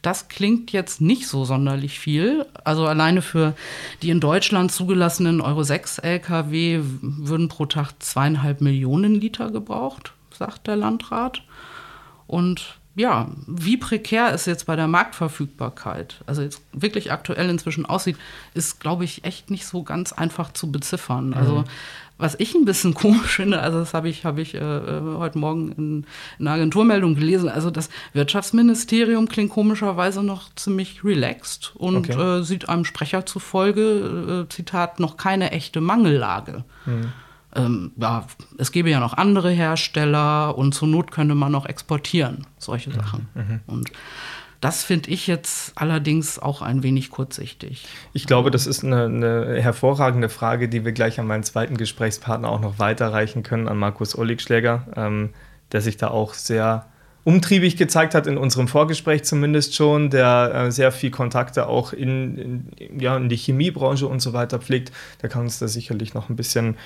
Das 0.04 0.28
klingt 0.28 0.70
jetzt 0.70 1.00
nicht 1.00 1.26
so 1.26 1.46
sonderlich 1.46 1.98
viel. 1.98 2.44
Also 2.62 2.86
alleine 2.86 3.22
für 3.22 3.54
die 4.02 4.10
in 4.10 4.20
Deutschland 4.20 4.70
zugelassenen 4.70 5.40
Euro 5.40 5.62
6 5.62 5.98
Lkw 6.00 6.80
würden 7.00 7.48
pro 7.48 7.64
Tag 7.64 7.92
zweieinhalb 8.00 8.60
Millionen 8.60 9.14
Liter 9.14 9.50
gebraucht, 9.50 10.12
sagt 10.30 10.66
der 10.66 10.76
Landrat. 10.76 11.42
Und 12.26 12.76
ja, 12.96 13.30
wie 13.46 13.78
prekär 13.78 14.32
es 14.34 14.44
jetzt 14.44 14.66
bei 14.66 14.76
der 14.76 14.88
Marktverfügbarkeit, 14.88 16.22
also 16.26 16.42
jetzt 16.42 16.60
wirklich 16.72 17.10
aktuell 17.10 17.48
inzwischen 17.48 17.86
aussieht, 17.86 18.18
ist, 18.52 18.80
glaube 18.80 19.04
ich, 19.04 19.24
echt 19.24 19.50
nicht 19.50 19.66
so 19.66 19.84
ganz 19.84 20.12
einfach 20.12 20.52
zu 20.52 20.70
beziffern. 20.70 21.32
Also 21.32 21.60
mhm. 21.60 21.64
Was 22.16 22.36
ich 22.38 22.54
ein 22.54 22.64
bisschen 22.64 22.94
komisch 23.04 23.36
finde, 23.36 23.60
also 23.60 23.78
das 23.80 23.94
habe 23.94 24.08
ich, 24.08 24.24
hab 24.24 24.38
ich 24.38 24.54
äh, 24.54 24.58
äh, 24.58 25.16
heute 25.16 25.38
Morgen 25.38 25.72
in, 25.72 26.06
in 26.38 26.46
einer 26.46 26.56
Agenturmeldung 26.56 27.14
gelesen, 27.14 27.48
also 27.48 27.70
das 27.70 27.88
Wirtschaftsministerium 28.12 29.28
klingt 29.28 29.50
komischerweise 29.50 30.22
noch 30.22 30.54
ziemlich 30.54 31.04
relaxed 31.04 31.72
und 31.76 32.10
okay. 32.10 32.38
äh, 32.40 32.42
sieht 32.42 32.68
einem 32.68 32.84
Sprecher 32.84 33.26
zufolge, 33.26 34.46
äh, 34.46 34.52
Zitat, 34.52 35.00
noch 35.00 35.16
keine 35.16 35.50
echte 35.50 35.80
Mangellage. 35.80 36.64
Mhm. 36.86 37.12
Ähm, 37.56 37.92
ja, 37.96 38.26
es 38.58 38.72
gäbe 38.72 38.90
ja 38.90 39.00
noch 39.00 39.14
andere 39.14 39.50
Hersteller 39.50 40.58
und 40.58 40.74
zur 40.74 40.88
Not 40.88 41.12
könnte 41.12 41.34
man 41.34 41.52
noch 41.52 41.66
exportieren, 41.66 42.46
solche 42.58 42.90
mhm. 42.90 42.94
Sachen. 42.94 43.28
Mhm. 43.34 43.60
Und 43.66 43.90
das 44.64 44.82
finde 44.82 45.10
ich 45.10 45.26
jetzt 45.26 45.72
allerdings 45.74 46.38
auch 46.38 46.62
ein 46.62 46.82
wenig 46.82 47.10
kurzsichtig. 47.10 47.84
Ich 48.14 48.26
glaube, 48.26 48.50
das 48.50 48.66
ist 48.66 48.82
eine, 48.82 49.04
eine, 49.04 49.60
hervorragende 49.60 50.30
Frage, 50.30 50.70
die 50.70 50.86
wir 50.86 50.92
gleich 50.92 51.20
an 51.20 51.26
meinen 51.26 51.42
zweiten 51.42 51.76
Gesprächspartner 51.76 52.48
auch 52.48 52.62
noch 52.62 52.78
weiterreichen 52.78 53.42
können, 53.42 53.68
an 53.68 53.76
Markus 53.76 54.16
Olligschläger, 54.16 54.86
ähm, 54.96 55.34
der 55.72 55.82
sich 55.82 55.98
da 55.98 56.08
auch 56.08 56.32
sehr 56.32 56.86
umtriebig 57.24 57.76
gezeigt 57.76 58.14
hat, 58.14 58.26
in 58.26 58.38
unserem 58.38 58.66
Vorgespräch 58.66 59.24
zumindest 59.24 59.74
schon, 59.74 60.08
der 60.08 60.52
äh, 60.54 60.72
sehr 60.72 60.92
viel 60.92 61.10
Kontakte 61.10 61.66
auch 61.66 61.92
in, 61.92 62.70
in, 62.78 62.98
ja, 62.98 63.18
in 63.18 63.28
die 63.28 63.36
Chemiebranche 63.36 64.06
und 64.06 64.20
so 64.20 64.32
weiter 64.32 64.60
pflegt. 64.60 64.92
Der 65.20 65.28
kann 65.28 65.42
uns 65.42 65.58
da 65.58 65.68
sicherlich 65.68 66.14
noch 66.14 66.30
ein 66.30 66.36
bisschen 66.36 66.78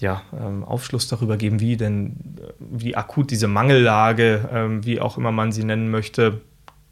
ja, 0.00 0.22
ähm, 0.32 0.64
Aufschluss 0.64 1.06
darüber 1.06 1.36
geben, 1.36 1.60
wie 1.60 1.76
denn, 1.76 2.16
wie 2.58 2.96
akut 2.96 3.30
diese 3.30 3.46
Mangellage, 3.46 4.48
ähm, 4.50 4.86
wie 4.86 5.02
auch 5.02 5.18
immer 5.18 5.32
man 5.32 5.52
sie 5.52 5.64
nennen 5.64 5.90
möchte, 5.90 6.40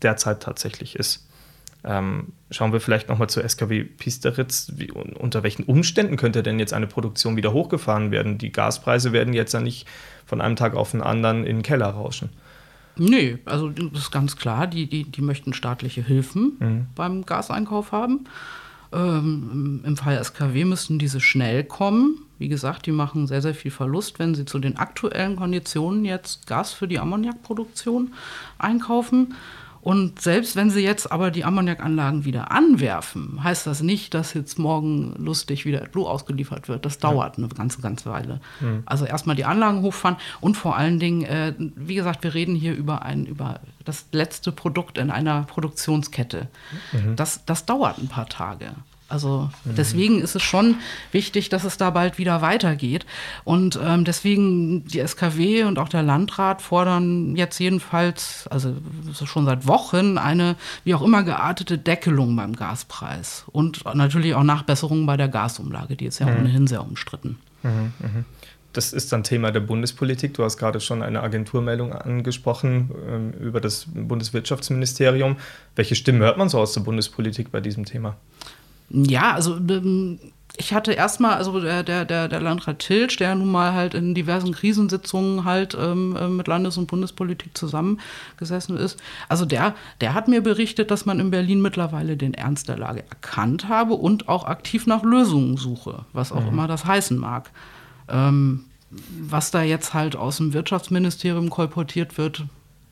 derzeit 0.02 0.42
tatsächlich 0.42 0.96
ist. 0.96 1.26
Ähm, 1.84 2.32
schauen 2.50 2.72
wir 2.72 2.80
vielleicht 2.80 3.08
nochmal 3.08 3.28
zur 3.28 3.48
SKW 3.48 3.84
Pisteritz. 3.84 4.72
Wie, 4.76 4.90
unter 4.90 5.42
welchen 5.42 5.64
Umständen 5.64 6.16
könnte 6.16 6.42
denn 6.42 6.58
jetzt 6.58 6.74
eine 6.74 6.86
Produktion 6.86 7.36
wieder 7.36 7.52
hochgefahren 7.52 8.10
werden? 8.10 8.38
Die 8.38 8.50
Gaspreise 8.50 9.12
werden 9.12 9.32
jetzt 9.32 9.54
ja 9.54 9.60
nicht 9.60 9.86
von 10.26 10.40
einem 10.40 10.56
Tag 10.56 10.74
auf 10.74 10.90
den 10.90 11.02
anderen 11.02 11.44
in 11.44 11.58
den 11.58 11.62
Keller 11.62 11.88
rauschen. 11.88 12.30
Nee, 12.96 13.38
also 13.44 13.68
das 13.68 14.02
ist 14.02 14.10
ganz 14.10 14.36
klar, 14.36 14.66
die, 14.66 14.86
die, 14.86 15.04
die 15.04 15.22
möchten 15.22 15.52
staatliche 15.52 16.02
Hilfen 16.02 16.56
mhm. 16.58 16.86
beim 16.96 17.24
Gaseinkauf 17.24 17.92
haben. 17.92 18.24
Ähm, 18.92 19.82
Im 19.84 19.96
Fall 19.96 20.22
SKW 20.22 20.64
müssten 20.64 20.98
diese 20.98 21.20
schnell 21.20 21.62
kommen. 21.62 22.24
Wie 22.38 22.48
gesagt, 22.48 22.86
die 22.86 22.92
machen 22.92 23.26
sehr, 23.26 23.42
sehr 23.42 23.54
viel 23.54 23.70
Verlust, 23.70 24.18
wenn 24.18 24.34
sie 24.34 24.44
zu 24.44 24.58
den 24.58 24.78
aktuellen 24.78 25.36
Konditionen 25.36 26.04
jetzt 26.04 26.46
Gas 26.46 26.72
für 26.72 26.88
die 26.88 26.98
Ammoniakproduktion 26.98 28.14
einkaufen. 28.58 29.34
Und 29.88 30.20
selbst 30.20 30.54
wenn 30.54 30.68
sie 30.68 30.82
jetzt 30.82 31.10
aber 31.10 31.30
die 31.30 31.46
Ammoniakanlagen 31.46 32.26
wieder 32.26 32.52
anwerfen, 32.52 33.42
heißt 33.42 33.66
das 33.66 33.80
nicht, 33.80 34.12
dass 34.12 34.34
jetzt 34.34 34.58
morgen 34.58 35.14
lustig 35.16 35.64
wieder 35.64 35.80
Blue 35.86 36.06
ausgeliefert 36.06 36.68
wird. 36.68 36.84
Das 36.84 36.98
dauert 36.98 37.38
ja. 37.38 37.44
eine 37.44 37.54
ganze, 37.54 37.80
ganze 37.80 38.10
Weile. 38.10 38.42
Mhm. 38.60 38.82
Also 38.84 39.06
erstmal 39.06 39.34
die 39.34 39.46
Anlagen 39.46 39.80
hochfahren 39.80 40.18
und 40.42 40.58
vor 40.58 40.76
allen 40.76 40.98
Dingen, 40.98 41.22
äh, 41.22 41.54
wie 41.56 41.94
gesagt, 41.94 42.22
wir 42.22 42.34
reden 42.34 42.54
hier 42.54 42.74
über 42.74 43.00
ein, 43.00 43.24
über 43.24 43.60
das 43.86 44.04
letzte 44.12 44.52
Produkt 44.52 44.98
in 44.98 45.10
einer 45.10 45.44
Produktionskette. 45.44 46.48
Mhm. 46.92 47.16
Das, 47.16 47.46
das 47.46 47.64
dauert 47.64 47.96
ein 47.96 48.08
paar 48.08 48.28
Tage. 48.28 48.74
Also 49.08 49.50
mhm. 49.64 49.74
deswegen 49.74 50.20
ist 50.20 50.36
es 50.36 50.42
schon 50.42 50.76
wichtig, 51.12 51.48
dass 51.48 51.64
es 51.64 51.78
da 51.78 51.90
bald 51.90 52.18
wieder 52.18 52.42
weitergeht. 52.42 53.06
Und 53.44 53.78
ähm, 53.82 54.04
deswegen 54.04 54.84
die 54.84 55.00
SKW 55.00 55.64
und 55.64 55.78
auch 55.78 55.88
der 55.88 56.02
Landrat 56.02 56.60
fordern 56.60 57.34
jetzt 57.34 57.58
jedenfalls, 57.58 58.46
also 58.48 58.74
schon 59.24 59.46
seit 59.46 59.66
Wochen, 59.66 60.18
eine 60.18 60.56
wie 60.84 60.94
auch 60.94 61.02
immer 61.02 61.22
geartete 61.22 61.78
Deckelung 61.78 62.36
beim 62.36 62.54
Gaspreis. 62.54 63.44
Und 63.46 63.84
natürlich 63.94 64.34
auch 64.34 64.42
Nachbesserungen 64.42 65.06
bei 65.06 65.16
der 65.16 65.28
Gasumlage, 65.28 65.96
die 65.96 66.06
ist 66.06 66.18
ja 66.18 66.26
mhm. 66.26 66.40
ohnehin 66.40 66.66
sehr 66.66 66.82
umstritten. 66.82 67.38
Mhm, 67.62 67.92
mh. 67.98 68.24
Das 68.74 68.92
ist 68.92 69.12
dann 69.12 69.24
Thema 69.24 69.50
der 69.50 69.60
Bundespolitik. 69.60 70.34
Du 70.34 70.44
hast 70.44 70.58
gerade 70.58 70.80
schon 70.80 71.02
eine 71.02 71.22
Agenturmeldung 71.22 71.92
angesprochen 71.92 72.90
ähm, 73.08 73.32
über 73.40 73.60
das 73.60 73.86
Bundeswirtschaftsministerium. 73.92 75.36
Welche 75.74 75.94
Stimmen 75.94 76.20
hört 76.20 76.36
man 76.36 76.50
so 76.50 76.58
aus 76.60 76.74
der 76.74 76.82
Bundespolitik 76.82 77.50
bei 77.50 77.60
diesem 77.60 77.86
Thema? 77.86 78.16
Ja, 78.90 79.32
also 79.32 79.56
ähm, 79.56 80.18
ich 80.58 80.74
hatte 80.74 80.92
erstmal, 80.92 81.34
also 81.34 81.60
der, 81.60 81.84
der, 81.84 82.04
der, 82.04 82.40
Landrat 82.40 82.80
Tilsch, 82.80 83.16
der 83.16 83.34
nun 83.36 83.50
mal 83.50 83.74
halt 83.74 83.94
in 83.94 84.14
diversen 84.14 84.52
Krisensitzungen 84.52 85.44
halt 85.44 85.76
ähm, 85.80 86.16
äh, 86.16 86.28
mit 86.28 86.48
Landes- 86.48 86.76
und 86.76 86.88
Bundespolitik 86.88 87.56
zusammengesessen 87.56 88.76
ist, 88.76 88.98
also 89.28 89.44
der, 89.44 89.74
der 90.00 90.14
hat 90.14 90.26
mir 90.26 90.42
berichtet, 90.42 90.90
dass 90.90 91.06
man 91.06 91.20
in 91.20 91.30
Berlin 91.30 91.62
mittlerweile 91.62 92.16
den 92.16 92.34
Ernst 92.34 92.68
der 92.68 92.76
Lage 92.76 93.04
erkannt 93.08 93.68
habe 93.68 93.94
und 93.94 94.28
auch 94.28 94.44
aktiv 94.44 94.86
nach 94.86 95.04
Lösungen 95.04 95.56
suche, 95.56 96.04
was 96.12 96.32
auch 96.32 96.42
mhm. 96.42 96.48
immer 96.48 96.66
das 96.66 96.84
heißen 96.84 97.16
mag. 97.16 97.50
Ähm, 98.08 98.64
was 99.20 99.50
da 99.50 99.62
jetzt 99.62 99.94
halt 99.94 100.16
aus 100.16 100.38
dem 100.38 100.54
Wirtschaftsministerium 100.54 101.50
kolportiert 101.50 102.18
wird, 102.18 102.44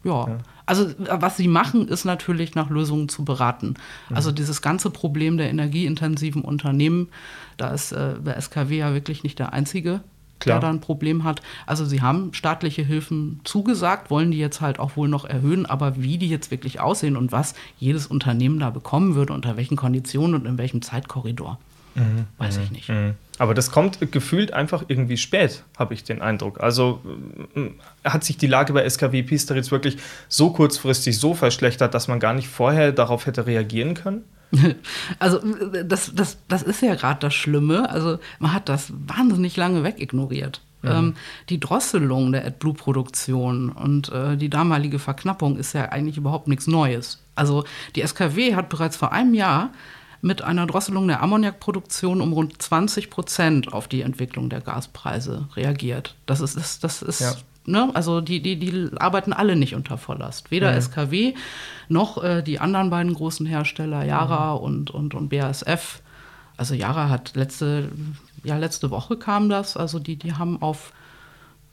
ja. 0.05 0.29
ja. 0.29 0.39
Also 0.67 0.91
was 0.99 1.37
sie 1.37 1.47
machen, 1.47 1.87
ist 1.87 2.05
natürlich 2.05 2.57
nach 2.57 2.71
Lösungen 2.71 3.09
zu 3.09 3.25
beraten. 3.25 3.75
Mhm. 4.09 4.17
Also 4.17 4.33
dieses 4.33 4.63
ganze 4.63 4.91
Problem 4.91 5.37
der 5.37 5.49
energieintensiven 5.49 6.43
Unternehmen, 6.43 7.09
da 7.57 7.71
ist 7.71 7.93
äh, 7.93 8.21
der 8.21 8.41
SKW 8.41 8.79
ja 8.79 8.93
wirklich 8.93 9.23
nicht 9.23 9.39
der 9.39 9.53
einzige, 9.53 10.01
Klar. 10.41 10.61
der 10.61 10.69
da 10.69 10.75
ein 10.75 10.81
Problem 10.81 11.25
hat. 11.25 11.41
Also 11.67 11.85
sie 11.85 12.03
haben 12.03 12.35
staatliche 12.35 12.83
Hilfen 12.83 13.41
zugesagt, 13.45 14.11
wollen 14.11 14.33
die 14.33 14.39
jetzt 14.39 14.61
halt 14.61 14.79
auch 14.79 14.97
wohl 14.97 15.09
noch 15.09 15.25
erhöhen, 15.25 15.67
aber 15.67 16.03
wie 16.03 16.19
die 16.19 16.29
jetzt 16.29 16.51
wirklich 16.51 16.81
aussehen 16.81 17.17
und 17.17 17.33
was 17.33 17.55
jedes 17.79 18.07
Unternehmen 18.07 18.59
da 18.59 18.71
bekommen 18.71 19.15
würde, 19.15 19.33
unter 19.33 19.57
welchen 19.57 19.77
Konditionen 19.77 20.35
und 20.35 20.47
in 20.47 20.59
welchem 20.59 20.83
Zeitkorridor, 20.83 21.59
mhm. 21.97 22.27
weiß 22.39 22.59
ich 22.59 22.71
mhm. 22.71 22.77
nicht. 22.77 22.89
Mhm. 22.89 23.15
Aber 23.39 23.55
das 23.55 23.71
kommt 23.71 24.13
gefühlt 24.13 24.53
einfach 24.53 24.85
irgendwie 24.89 25.17
spät, 25.17 25.63
habe 25.79 25.95
ich 25.95 26.05
den 26.05 26.23
Eindruck. 26.23 26.61
Also 26.61 27.01
äh, 27.55 27.71
hat 28.09 28.25
sich 28.25 28.37
die 28.37 28.47
Lage 28.47 28.73
bei 28.73 28.89
SKW 28.89 29.23
Pisteritz 29.23 29.71
wirklich 29.71 29.99
so 30.29 30.51
kurzfristig 30.53 31.19
so 31.19 31.35
verschlechtert, 31.35 31.95
dass 31.95 32.09
man 32.09 32.21
gar 32.21 32.35
nicht 32.35 32.49
vorher 32.49 32.93
darauf 32.93 33.27
hätte 33.27 33.47
reagieren 33.47 33.95
können? 33.95 34.25
Also 35.19 35.41
das, 35.85 36.13
das, 36.15 36.39
das 36.49 36.63
ist 36.63 36.81
ja 36.83 36.95
gerade 36.95 37.21
das 37.21 37.35
Schlimme. 37.35 37.91
Also 37.91 38.19
man 38.39 38.53
hat 38.53 38.69
das 38.69 38.93
wahnsinnig 39.07 39.57
lange 39.57 39.83
wegignoriert. 39.83 40.61
Mhm. 40.83 40.91
Ähm, 40.91 41.15
die 41.49 41.61
Drosselung 41.61 42.33
der 42.33 42.47
AdBlue-Produktion 42.47 43.71
und 43.71 44.11
äh, 44.13 44.37
die 44.37 44.51
damalige 44.51 44.99
Verknappung 44.99 45.57
ist 45.57 45.73
ja 45.73 45.87
eigentlich 45.87 46.17
überhaupt 46.17 46.49
nichts 46.49 46.67
Neues. 46.67 47.23
Also 47.35 47.65
die 47.95 48.07
SKW 48.07 48.55
hat 48.55 48.69
bereits 48.69 48.97
vor 48.97 49.13
einem 49.13 49.35
Jahr 49.35 49.71
mit 50.27 50.43
einer 50.43 50.67
Drosselung 50.67 51.07
der 51.07 51.23
Ammoniakproduktion 51.23 52.21
um 52.21 52.33
rund 52.33 52.61
20 52.61 53.11
Prozent 53.11 53.73
auf 53.73 53.87
die 53.87 54.03
Entwicklung 54.03 54.51
der 54.51 54.61
Gaspreise 54.61 55.49
reagiert. 55.55 56.17
Das 56.27 56.41
ist, 56.41 56.57
das, 56.57 56.81
das 56.81 57.01
ist 57.01 57.21
ja. 57.21 57.35
ne? 57.65 57.91
also 57.95 58.21
die, 58.21 58.43
die, 58.43 58.59
die 58.59 58.91
arbeiten 58.99 59.33
alle 59.33 59.55
nicht 59.55 59.75
unter 59.75 59.97
Volllast. 59.97 60.51
Weder 60.51 60.73
mhm. 60.73 60.81
SKW 60.81 61.35
noch 61.89 62.23
äh, 62.23 62.43
die 62.43 62.59
anderen 62.59 62.91
beiden 62.91 63.15
großen 63.15 63.47
Hersteller, 63.47 64.05
Yara 64.05 64.57
mhm. 64.57 64.61
und, 64.65 64.91
und, 64.91 65.15
und 65.15 65.29
BASF. 65.29 66.03
Also 66.57 66.75
Yara 66.75 67.09
hat 67.09 67.37
letzte, 67.37 67.91
ja, 68.43 68.59
letzte 68.59 68.91
Woche 68.91 69.17
kam 69.17 69.49
das, 69.49 69.77
also 69.77 70.01
die, 70.01 70.17
die 70.17 70.33
haben 70.33 70.61
auf 70.61 70.93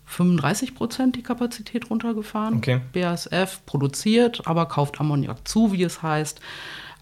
35 0.05 0.75
Prozent 0.75 1.15
die 1.15 1.23
Kapazität 1.23 1.89
runtergefahren. 1.89 2.57
Okay. 2.57 2.81
BASF 2.93 3.61
produziert, 3.65 4.45
aber 4.45 4.67
kauft 4.67 4.99
Ammoniak 4.99 5.47
zu, 5.47 5.71
wie 5.71 5.81
es 5.81 6.03
heißt. 6.03 6.39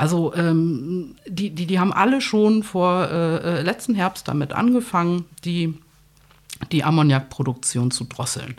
Also 0.01 0.34
ähm, 0.34 1.13
die, 1.27 1.51
die, 1.51 1.67
die 1.67 1.79
haben 1.79 1.93
alle 1.93 2.22
schon 2.22 2.63
vor 2.63 3.08
äh, 3.08 3.60
äh, 3.60 3.62
letzten 3.62 3.93
Herbst 3.93 4.27
damit 4.27 4.51
angefangen, 4.51 5.25
die, 5.46 5.77
die 6.72 6.84
Ammoniakproduktion 6.84 7.91
zu 7.91 8.05
drosseln. 8.05 8.55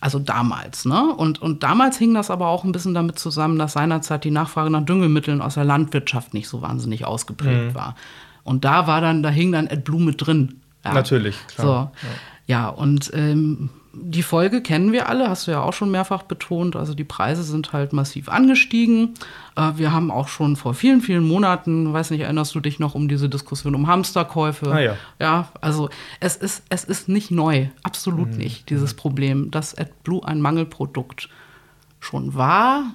Also 0.00 0.18
damals, 0.18 0.86
ne? 0.86 1.14
Und, 1.14 1.42
und 1.42 1.62
damals 1.62 1.98
hing 1.98 2.14
das 2.14 2.30
aber 2.30 2.48
auch 2.48 2.64
ein 2.64 2.72
bisschen 2.72 2.94
damit 2.94 3.18
zusammen, 3.18 3.58
dass 3.58 3.74
seinerzeit 3.74 4.24
die 4.24 4.30
Nachfrage 4.30 4.70
nach 4.70 4.86
Düngemitteln 4.86 5.42
aus 5.42 5.56
der 5.56 5.64
Landwirtschaft 5.64 6.32
nicht 6.32 6.48
so 6.48 6.62
wahnsinnig 6.62 7.04
ausgeprägt 7.04 7.72
mhm. 7.72 7.74
war. 7.74 7.94
Und 8.42 8.64
da 8.64 8.86
war 8.86 9.02
dann, 9.02 9.22
da 9.22 9.28
hing 9.28 9.52
dann 9.52 9.68
AdBlue 9.68 10.00
mit 10.00 10.26
drin. 10.26 10.62
Ja. 10.86 10.94
Natürlich, 10.94 11.36
klar. 11.48 11.66
So. 11.66 12.06
Ja. 12.46 12.60
ja, 12.62 12.68
und 12.70 13.10
ähm, 13.12 13.68
die 14.02 14.22
Folge 14.22 14.62
kennen 14.62 14.92
wir 14.92 15.08
alle, 15.08 15.28
hast 15.28 15.46
du 15.46 15.50
ja 15.50 15.62
auch 15.62 15.72
schon 15.72 15.90
mehrfach 15.90 16.22
betont. 16.22 16.76
Also 16.76 16.94
die 16.94 17.04
Preise 17.04 17.42
sind 17.42 17.72
halt 17.72 17.92
massiv 17.92 18.28
angestiegen. 18.28 19.14
Äh, 19.56 19.72
wir 19.76 19.92
haben 19.92 20.10
auch 20.10 20.28
schon 20.28 20.56
vor 20.56 20.74
vielen, 20.74 21.00
vielen 21.00 21.26
Monaten, 21.26 21.92
weiß 21.92 22.10
nicht, 22.10 22.20
erinnerst 22.20 22.54
du 22.54 22.60
dich 22.60 22.78
noch 22.78 22.94
um 22.94 23.08
diese 23.08 23.28
Diskussion 23.28 23.74
um 23.74 23.86
Hamsterkäufe? 23.86 24.72
Ah, 24.72 24.80
ja. 24.80 24.96
ja, 25.20 25.48
also 25.60 25.88
es 26.20 26.36
ist, 26.36 26.64
es 26.68 26.84
ist 26.84 27.08
nicht 27.08 27.30
neu, 27.30 27.68
absolut 27.82 28.32
mhm. 28.32 28.38
nicht, 28.38 28.70
dieses 28.70 28.94
Problem, 28.94 29.50
dass 29.50 29.76
AdBlue 29.76 30.24
ein 30.24 30.40
Mangelprodukt 30.40 31.28
schon 32.00 32.34
war, 32.34 32.94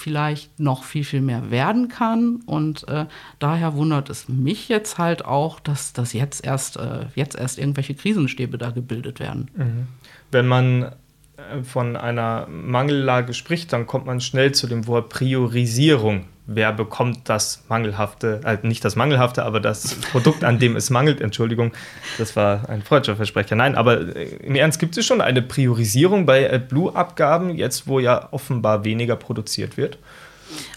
vielleicht 0.00 0.58
noch 0.58 0.84
viel, 0.84 1.04
viel 1.04 1.20
mehr 1.20 1.50
werden 1.50 1.88
kann. 1.88 2.36
Und 2.46 2.88
äh, 2.88 3.06
daher 3.38 3.74
wundert 3.74 4.10
es 4.10 4.28
mich 4.28 4.68
jetzt 4.68 4.98
halt 4.98 5.24
auch, 5.24 5.60
dass, 5.60 5.92
dass 5.92 6.12
jetzt, 6.12 6.44
erst, 6.44 6.76
äh, 6.76 7.06
jetzt 7.14 7.36
erst 7.36 7.58
irgendwelche 7.58 7.94
Krisenstäbe 7.94 8.58
da 8.58 8.70
gebildet 8.70 9.20
werden. 9.20 9.50
Mhm 9.56 9.86
wenn 10.30 10.46
man 10.46 10.82
äh, 10.82 11.62
von 11.62 11.96
einer 11.96 12.46
Mangellage 12.48 13.34
spricht, 13.34 13.72
dann 13.72 13.86
kommt 13.86 14.06
man 14.06 14.20
schnell 14.20 14.52
zu 14.52 14.66
dem 14.66 14.86
Wort 14.86 15.08
Priorisierung. 15.08 16.26
Wer 16.52 16.72
bekommt 16.72 17.28
das 17.28 17.62
Mangelhafte, 17.68 18.40
äh, 18.44 18.58
nicht 18.66 18.84
das 18.84 18.96
Mangelhafte, 18.96 19.44
aber 19.44 19.60
das 19.60 19.94
Produkt, 20.10 20.42
an 20.42 20.58
dem 20.58 20.74
es 20.74 20.90
mangelt, 20.90 21.20
Entschuldigung, 21.20 21.70
das 22.18 22.34
war 22.34 22.68
ein 22.68 22.82
freudscher 22.82 23.14
Versprecher. 23.14 23.54
Nein, 23.54 23.76
aber 23.76 24.16
äh, 24.16 24.24
im 24.42 24.56
Ernst 24.56 24.80
gibt 24.80 24.98
es 24.98 25.06
schon 25.06 25.20
eine 25.20 25.42
Priorisierung 25.42 26.26
bei 26.26 26.58
Blue-Abgaben, 26.58 27.56
jetzt 27.56 27.86
wo 27.86 28.00
ja 28.00 28.26
offenbar 28.32 28.84
weniger 28.84 29.14
produziert 29.14 29.76
wird? 29.76 29.98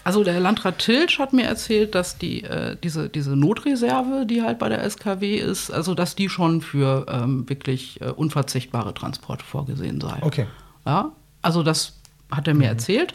Also 0.04 0.22
der 0.22 0.38
Landrat 0.38 0.78
Tilsch 0.78 1.18
hat 1.18 1.32
mir 1.32 1.46
erzählt, 1.46 1.96
dass 1.96 2.18
die, 2.18 2.44
äh, 2.44 2.76
diese, 2.82 3.08
diese 3.08 3.34
Notreserve, 3.34 4.26
die 4.26 4.42
halt 4.42 4.60
bei 4.60 4.68
der 4.68 4.88
SKW 4.88 5.38
ist, 5.38 5.72
also 5.72 5.94
dass 5.94 6.14
die 6.14 6.28
schon 6.28 6.60
für 6.60 7.06
ähm, 7.08 7.48
wirklich 7.48 8.00
äh, 8.00 8.10
unverzichtbare 8.10 8.94
Transporte 8.94 9.44
vorgesehen 9.44 10.00
sei. 10.00 10.18
Okay. 10.20 10.46
Ja, 10.86 11.10
also 11.42 11.64
das 11.64 11.98
hat 12.30 12.46
er 12.46 12.54
mir 12.54 12.68
mhm. 12.68 12.74
erzählt. 12.74 13.14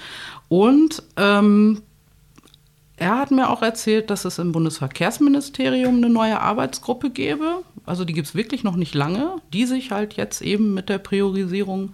Und 0.49 1.03
ähm, 1.15 1.83
er 2.99 3.17
hat 3.17 3.31
mir 3.31 3.49
auch 3.49 3.61
erzählt, 3.61 4.09
dass 4.09 4.25
es 4.25 4.39
im 4.39 4.51
Bundesverkehrsministerium 4.51 5.97
eine 5.97 6.09
neue 6.09 6.39
Arbeitsgruppe 6.39 7.09
gäbe. 7.09 7.63
Also 7.85 8.05
die 8.05 8.13
gibt 8.13 8.27
es 8.27 8.35
wirklich 8.35 8.63
noch 8.63 8.75
nicht 8.75 8.93
lange, 8.93 9.37
die 9.53 9.65
sich 9.65 9.91
halt 9.91 10.13
jetzt 10.13 10.41
eben 10.41 10.73
mit 10.73 10.89
der 10.89 10.97
Priorisierung 10.97 11.93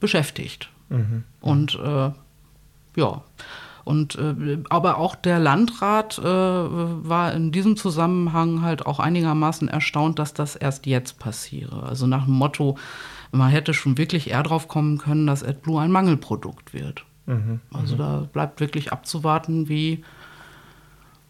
beschäftigt. 0.00 0.70
Mhm. 0.88 1.24
Und 1.40 1.78
äh, 1.82 2.10
ja. 2.96 3.22
Und 3.84 4.16
äh, 4.16 4.58
aber 4.68 4.98
auch 4.98 5.14
der 5.14 5.38
Landrat 5.38 6.18
äh, 6.18 6.22
war 6.24 7.32
in 7.32 7.50
diesem 7.52 7.76
Zusammenhang 7.76 8.62
halt 8.62 8.86
auch 8.86 9.00
einigermaßen 9.00 9.68
erstaunt, 9.68 10.18
dass 10.18 10.34
das 10.34 10.56
erst 10.56 10.86
jetzt 10.86 11.18
passiere. 11.18 11.82
Also 11.82 12.06
nach 12.06 12.24
dem 12.24 12.34
Motto, 12.34 12.76
man 13.32 13.50
hätte 13.50 13.74
schon 13.74 13.98
wirklich 13.98 14.30
eher 14.30 14.42
drauf 14.42 14.68
kommen 14.68 14.98
können, 14.98 15.26
dass 15.26 15.44
AdBlue 15.44 15.80
ein 15.80 15.92
Mangelprodukt 15.92 16.72
wird. 16.74 17.04
Mhm, 17.26 17.60
also 17.72 17.94
mhm. 17.94 17.98
da 17.98 18.28
bleibt 18.32 18.60
wirklich 18.60 18.92
abzuwarten, 18.92 19.68
wie, 19.68 20.04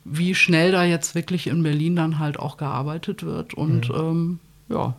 wie 0.04 0.35
schnell 0.35 0.73
da 0.73 0.85
jetzt 0.85 1.14
wirklich 1.14 1.47
in 1.47 1.62
Berlin 1.62 1.97
dann 1.97 2.19
halt 2.19 2.38
auch 2.38 2.57
gearbeitet 2.57 3.23
wird. 3.23 3.54
Und 3.54 3.88
mhm. 3.88 3.95
ähm, 3.95 4.38
ja 4.69 4.95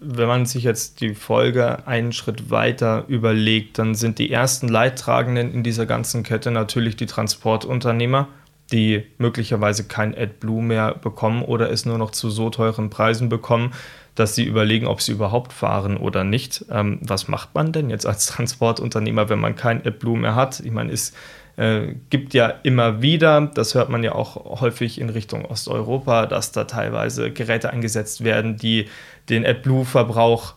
wenn 0.00 0.28
man 0.28 0.46
sich 0.46 0.62
jetzt 0.62 1.00
die 1.00 1.14
Folge 1.14 1.86
einen 1.86 2.12
Schritt 2.12 2.50
weiter 2.50 3.04
überlegt, 3.08 3.78
dann 3.78 3.94
sind 3.94 4.18
die 4.18 4.30
ersten 4.30 4.68
Leidtragenden 4.68 5.52
in 5.52 5.62
dieser 5.62 5.86
ganzen 5.86 6.22
Kette 6.22 6.50
natürlich 6.50 6.96
die 6.96 7.06
Transportunternehmer, 7.06 8.28
die 8.70 9.04
möglicherweise 9.18 9.84
kein 9.84 10.16
AdBlue 10.16 10.62
mehr 10.62 10.94
bekommen 10.94 11.42
oder 11.42 11.70
es 11.70 11.84
nur 11.84 11.98
noch 11.98 12.12
zu 12.12 12.30
so 12.30 12.50
teuren 12.50 12.90
Preisen 12.90 13.28
bekommen, 13.28 13.72
dass 14.14 14.34
sie 14.34 14.44
überlegen, 14.44 14.86
ob 14.86 15.00
sie 15.00 15.12
überhaupt 15.12 15.52
fahren 15.52 15.96
oder 15.96 16.22
nicht. 16.22 16.64
Ähm, 16.70 16.98
was 17.02 17.28
macht 17.28 17.54
man 17.54 17.72
denn 17.72 17.90
jetzt 17.90 18.06
als 18.06 18.26
Transportunternehmer, 18.28 19.28
wenn 19.28 19.40
man 19.40 19.56
kein 19.56 19.84
AdBlue 19.84 20.18
mehr 20.18 20.34
hat? 20.36 20.60
Ich 20.60 20.72
meine, 20.72 20.92
es 20.92 21.12
äh, 21.58 21.94
gibt 22.08 22.34
ja 22.34 22.54
immer 22.62 23.02
wieder, 23.02 23.50
das 23.52 23.74
hört 23.74 23.88
man 23.88 24.04
ja 24.04 24.12
auch 24.12 24.60
häufig 24.60 25.00
in 25.00 25.10
Richtung 25.10 25.44
Osteuropa, 25.44 26.26
dass 26.26 26.52
da 26.52 26.64
teilweise 26.64 27.32
Geräte 27.32 27.70
eingesetzt 27.70 28.22
werden, 28.22 28.56
die 28.56 28.86
den 29.28 29.44
AdBlue-Verbrauch 29.44 30.54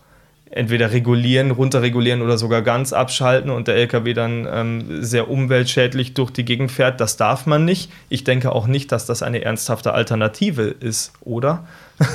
entweder 0.51 0.91
regulieren, 0.91 1.51
runterregulieren 1.51 2.22
oder 2.22 2.38
sogar 2.38 2.62
ganz 2.62 2.93
abschalten 2.93 3.50
und 3.50 3.67
der 3.67 3.75
LKW 3.77 4.13
dann 4.13 4.48
ähm, 4.51 5.03
sehr 5.03 5.29
umweltschädlich 5.29 6.13
durch 6.13 6.29
die 6.29 6.46
Gegend 6.46 6.72
fährt. 6.72 7.00
Das 7.01 7.17
darf 7.17 7.46
man 7.46 7.65
nicht. 7.65 7.91
Ich 8.10 8.24
denke 8.24 8.51
auch 8.51 8.67
nicht, 8.67 8.91
dass 8.91 9.05
das 9.05 9.24
eine 9.24 9.43
ernsthafte 9.43 9.93
Alternative 9.93 10.63
ist, 10.63 11.13
oder? 11.22 11.65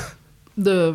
Äh, 0.57 0.93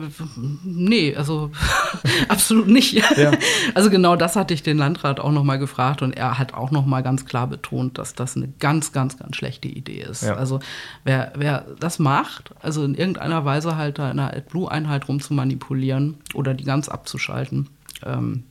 nee, 0.64 1.14
also 1.14 1.50
absolut 2.28 2.66
nicht. 2.66 2.92
Ja. 2.92 3.32
Also 3.74 3.90
genau 3.90 4.16
das 4.16 4.34
hatte 4.34 4.54
ich 4.54 4.62
den 4.62 4.76
Landrat 4.76 5.20
auch 5.20 5.30
noch 5.30 5.44
mal 5.44 5.58
gefragt 5.58 6.02
und 6.02 6.16
er 6.16 6.38
hat 6.38 6.54
auch 6.54 6.70
noch 6.70 6.84
mal 6.84 7.02
ganz 7.02 7.26
klar 7.26 7.46
betont, 7.46 7.98
dass 7.98 8.14
das 8.14 8.36
eine 8.36 8.48
ganz, 8.58 8.92
ganz, 8.92 9.18
ganz 9.18 9.36
schlechte 9.36 9.68
Idee 9.68 10.02
ist. 10.02 10.22
Ja. 10.24 10.34
Also 10.34 10.60
wer, 11.04 11.32
wer 11.36 11.66
das 11.78 11.98
macht, 11.98 12.52
also 12.60 12.84
in 12.84 12.94
irgendeiner 12.94 13.44
Weise 13.44 13.76
halt 13.76 13.98
da 13.98 14.10
in 14.10 14.18
einer 14.18 14.34
AdBlue-Einheit 14.34 15.08
rumzumanipulieren 15.08 16.18
oder 16.34 16.54
die 16.54 16.64
ganz 16.64 16.88
abzuschalten, 16.88 17.68
ähm, 18.04 18.44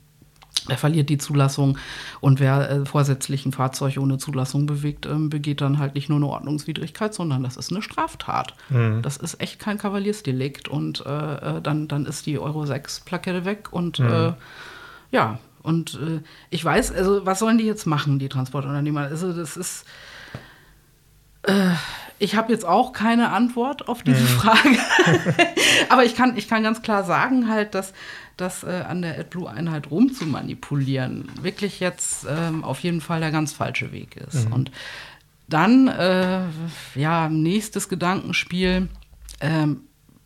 er 0.68 0.76
verliert 0.76 1.08
die 1.08 1.18
Zulassung 1.18 1.78
und 2.20 2.40
wer 2.40 2.70
äh, 2.70 2.84
vorsätzlich 2.86 3.44
ein 3.46 3.52
Fahrzeug 3.52 3.96
ohne 3.98 4.18
Zulassung 4.18 4.66
bewegt, 4.66 5.06
ähm, 5.06 5.28
begeht 5.28 5.60
dann 5.60 5.78
halt 5.78 5.94
nicht 5.94 6.08
nur 6.08 6.16
eine 6.16 6.28
Ordnungswidrigkeit, 6.28 7.14
sondern 7.14 7.42
das 7.42 7.56
ist 7.56 7.72
eine 7.72 7.82
Straftat. 7.82 8.54
Mhm. 8.68 9.02
Das 9.02 9.16
ist 9.16 9.40
echt 9.40 9.58
kein 9.58 9.78
Kavaliersdelikt 9.78 10.68
und 10.68 11.04
äh, 11.04 11.56
äh 11.56 11.60
dann, 11.62 11.88
dann 11.88 12.06
ist 12.06 12.26
die 12.26 12.38
Euro 12.38 12.64
6 12.64 13.00
Plakette 13.00 13.44
weg 13.44 13.72
und 13.72 13.98
mhm. 13.98 14.06
äh, 14.06 14.32
ja, 15.10 15.38
und 15.62 15.94
äh, 15.94 16.20
ich 16.50 16.64
weiß, 16.64 16.92
also 16.92 17.26
was 17.26 17.38
sollen 17.38 17.58
die 17.58 17.64
jetzt 17.64 17.86
machen, 17.86 18.18
die 18.18 18.28
Transportunternehmer? 18.28 19.02
Also 19.02 19.32
das 19.32 19.56
ist 19.56 19.84
äh, 21.42 21.70
ich 22.22 22.36
habe 22.36 22.52
jetzt 22.52 22.64
auch 22.64 22.92
keine 22.92 23.30
Antwort 23.30 23.88
auf 23.88 24.04
diese 24.04 24.22
mhm. 24.22 24.26
Frage. 24.26 24.78
Aber 25.88 26.04
ich 26.04 26.14
kann, 26.14 26.36
ich 26.36 26.48
kann 26.48 26.62
ganz 26.62 26.80
klar 26.80 27.02
sagen, 27.02 27.48
halt, 27.48 27.74
dass 27.74 27.92
das 28.36 28.64
äh, 28.64 28.84
an 28.86 29.02
der 29.02 29.18
AdBlue-Einheit 29.18 29.90
rumzumanipulieren 29.90 31.28
wirklich 31.42 31.80
jetzt 31.80 32.26
ähm, 32.28 32.64
auf 32.64 32.80
jeden 32.80 33.00
Fall 33.00 33.20
der 33.20 33.30
ganz 33.30 33.52
falsche 33.52 33.92
Weg 33.92 34.16
ist. 34.16 34.48
Mhm. 34.48 34.52
Und 34.52 34.70
dann, 35.48 35.88
äh, 35.88 36.40
ja, 36.94 37.28
nächstes 37.28 37.88
Gedankenspiel. 37.88 38.88
Ähm, 39.40 39.82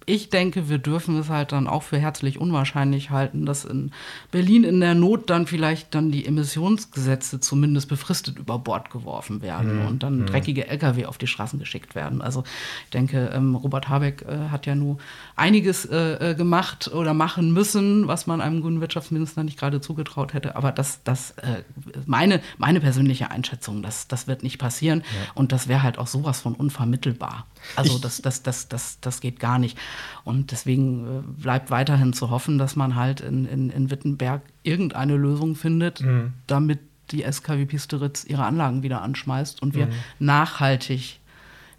ich 0.08 0.30
denke, 0.30 0.68
wir 0.68 0.78
dürfen 0.78 1.18
es 1.18 1.28
halt 1.28 1.50
dann 1.50 1.66
auch 1.66 1.82
für 1.82 1.98
herzlich 1.98 2.40
unwahrscheinlich 2.40 3.10
halten, 3.10 3.44
dass 3.44 3.64
in 3.64 3.90
Berlin 4.30 4.62
in 4.62 4.78
der 4.78 4.94
Not 4.94 5.28
dann 5.28 5.48
vielleicht 5.48 5.96
dann 5.96 6.12
die 6.12 6.24
Emissionsgesetze 6.24 7.40
zumindest 7.40 7.88
befristet 7.88 8.38
über 8.38 8.60
Bord 8.60 8.90
geworfen 8.90 9.42
werden 9.42 9.80
mhm. 9.80 9.86
und 9.86 10.02
dann 10.04 10.20
mhm. 10.20 10.26
dreckige 10.26 10.68
Lkw 10.68 11.06
auf 11.06 11.18
die 11.18 11.26
Straßen 11.26 11.58
geschickt 11.58 11.96
werden. 11.96 12.22
Also 12.22 12.44
ich 12.84 12.90
denke, 12.90 13.32
ähm, 13.34 13.56
Robert 13.56 13.88
Habeck 13.88 14.22
äh, 14.22 14.50
hat 14.50 14.64
ja 14.66 14.76
nur 14.76 14.98
einiges 15.34 15.84
äh, 15.84 16.30
äh, 16.30 16.34
gemacht 16.36 16.86
oder 16.94 17.12
machen 17.12 17.52
müssen, 17.52 18.06
was 18.06 18.28
man 18.28 18.40
einem 18.40 18.60
guten 18.60 18.80
Wirtschaftsminister 18.80 19.42
nicht 19.42 19.58
gerade 19.58 19.80
zugetraut 19.80 20.34
hätte. 20.34 20.54
Aber 20.54 20.70
das, 20.70 21.02
das 21.02 21.32
äh, 21.32 21.64
meine, 22.06 22.40
meine 22.58 22.80
persönliche 22.80 23.32
Einschätzung, 23.32 23.82
das, 23.82 24.06
das 24.06 24.28
wird 24.28 24.44
nicht 24.44 24.58
passieren 24.58 25.00
ja. 25.00 25.32
und 25.34 25.50
das 25.50 25.66
wäre 25.66 25.82
halt 25.82 25.98
auch 25.98 26.06
sowas 26.06 26.40
von 26.40 26.54
unvermittelbar. 26.54 27.44
Also 27.74 27.98
das, 27.98 28.22
das, 28.22 28.42
das, 28.42 28.68
das, 28.68 29.00
das 29.00 29.20
geht 29.20 29.40
gar 29.40 29.58
nicht. 29.58 29.78
Und 30.24 30.52
deswegen 30.52 31.06
äh, 31.06 31.42
bleibt 31.42 31.70
weiterhin 31.70 32.12
zu 32.12 32.30
hoffen, 32.30 32.58
dass 32.58 32.76
man 32.76 32.94
halt 32.94 33.20
in, 33.20 33.46
in, 33.46 33.70
in 33.70 33.90
Wittenberg 33.90 34.42
irgendeine 34.62 35.16
Lösung 35.16 35.56
findet, 35.56 36.00
mhm. 36.00 36.34
damit 36.46 36.80
die 37.10 37.22
SKW 37.22 37.66
Pisteritz 37.66 38.24
ihre 38.24 38.44
Anlagen 38.44 38.82
wieder 38.82 39.02
anschmeißt 39.02 39.62
und 39.62 39.74
wir 39.74 39.86
mhm. 39.86 39.92
nachhaltig 40.18 41.20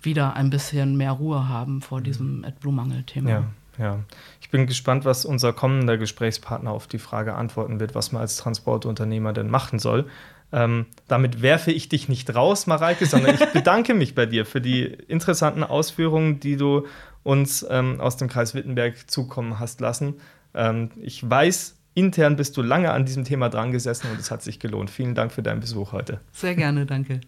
wieder 0.02 0.36
ein 0.36 0.50
bisschen 0.50 0.96
mehr 0.96 1.12
Ruhe 1.12 1.50
haben 1.50 1.82
vor 1.82 2.00
mhm. 2.00 2.04
diesem 2.04 2.46
AdBlue-Mangel-Thema. 2.46 3.30
Ja. 3.30 3.44
Ja, 3.78 4.00
ich 4.42 4.50
bin 4.50 4.66
gespannt, 4.66 5.06
was 5.06 5.26
unser 5.26 5.54
kommender 5.54 5.98
Gesprächspartner 5.98 6.72
auf 6.72 6.88
die 6.88 7.00
Frage 7.00 7.36
antworten 7.36 7.80
wird, 7.80 7.96
was 7.96 8.12
man 8.12 8.22
als 8.22 8.38
Transportunternehmer 8.38 9.34
denn 9.34 9.50
machen 9.50 9.80
soll. 9.80 10.10
Ähm, 10.52 10.86
damit 11.08 11.42
werfe 11.42 11.72
ich 11.72 11.90
dich 11.90 12.08
nicht 12.08 12.34
raus, 12.34 12.68
Mareike, 12.68 13.06
sondern 13.06 13.36
ich 13.36 13.46
bedanke 13.54 13.94
mich 13.94 14.16
bei 14.16 14.26
dir 14.26 14.46
für 14.46 14.62
die 14.62 14.84
interessanten 14.84 15.64
Ausführungen, 15.64 16.40
die 16.40 16.56
du 16.56 16.88
uns 17.24 17.66
ähm, 17.70 18.00
aus 18.00 18.18
dem 18.18 18.30
Kreis 18.30 18.56
Wittenberg 18.56 19.10
zukommen 19.12 19.60
hast 19.60 19.82
lassen. 19.82 20.16
Ähm, 20.54 20.92
ich 21.02 21.30
weiß, 21.30 21.76
intern 21.94 22.38
bist 22.38 22.56
du 22.56 22.62
lange 22.62 22.92
an 22.92 23.06
diesem 23.06 23.26
Thema 23.26 23.50
dran 23.50 23.72
gesessen 23.72 24.10
und 24.10 24.20
es 24.20 24.32
hat 24.32 24.42
sich 24.42 24.60
gelohnt. 24.60 24.90
Vielen 24.90 25.16
Dank 25.16 25.34
für 25.34 25.44
deinen 25.44 25.60
Besuch 25.60 25.92
heute. 25.92 26.22
Sehr 26.32 26.56
gerne, 26.56 26.86
danke. 26.86 27.20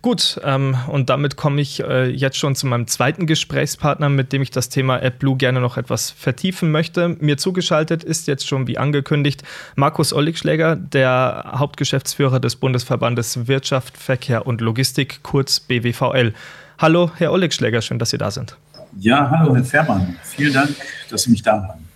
Gut, 0.00 0.40
ähm, 0.44 0.76
und 0.88 1.10
damit 1.10 1.36
komme 1.36 1.60
ich 1.60 1.82
äh, 1.82 2.08
jetzt 2.08 2.36
schon 2.36 2.54
zu 2.54 2.66
meinem 2.66 2.86
zweiten 2.86 3.26
Gesprächspartner, 3.26 4.08
mit 4.08 4.32
dem 4.32 4.42
ich 4.42 4.50
das 4.50 4.68
Thema 4.68 5.02
AdBlue 5.02 5.36
gerne 5.36 5.60
noch 5.60 5.76
etwas 5.76 6.10
vertiefen 6.10 6.70
möchte. 6.70 7.16
Mir 7.20 7.36
zugeschaltet 7.36 8.04
ist 8.04 8.26
jetzt 8.26 8.46
schon, 8.46 8.66
wie 8.66 8.78
angekündigt, 8.78 9.42
Markus 9.76 10.12
Olligschläger, 10.12 10.76
der 10.76 11.52
Hauptgeschäftsführer 11.56 12.40
des 12.40 12.56
Bundesverbandes 12.56 13.46
Wirtschaft, 13.46 13.96
Verkehr 13.96 14.46
und 14.46 14.60
Logistik, 14.60 15.20
kurz 15.22 15.60
BWVL. 15.60 16.32
Hallo, 16.78 17.10
Herr 17.16 17.32
Olligschläger, 17.32 17.80
schön, 17.80 17.98
dass 17.98 18.10
Sie 18.10 18.18
da 18.18 18.30
sind. 18.30 18.56
Ja, 18.98 19.30
hallo, 19.30 19.54
Herr 19.54 19.64
Fährmann. 19.64 20.16
Vielen 20.22 20.52
Dank, 20.52 20.70
dass 21.08 21.22
Sie 21.22 21.30
mich 21.30 21.42
da 21.42 21.62
haben. 21.62 21.91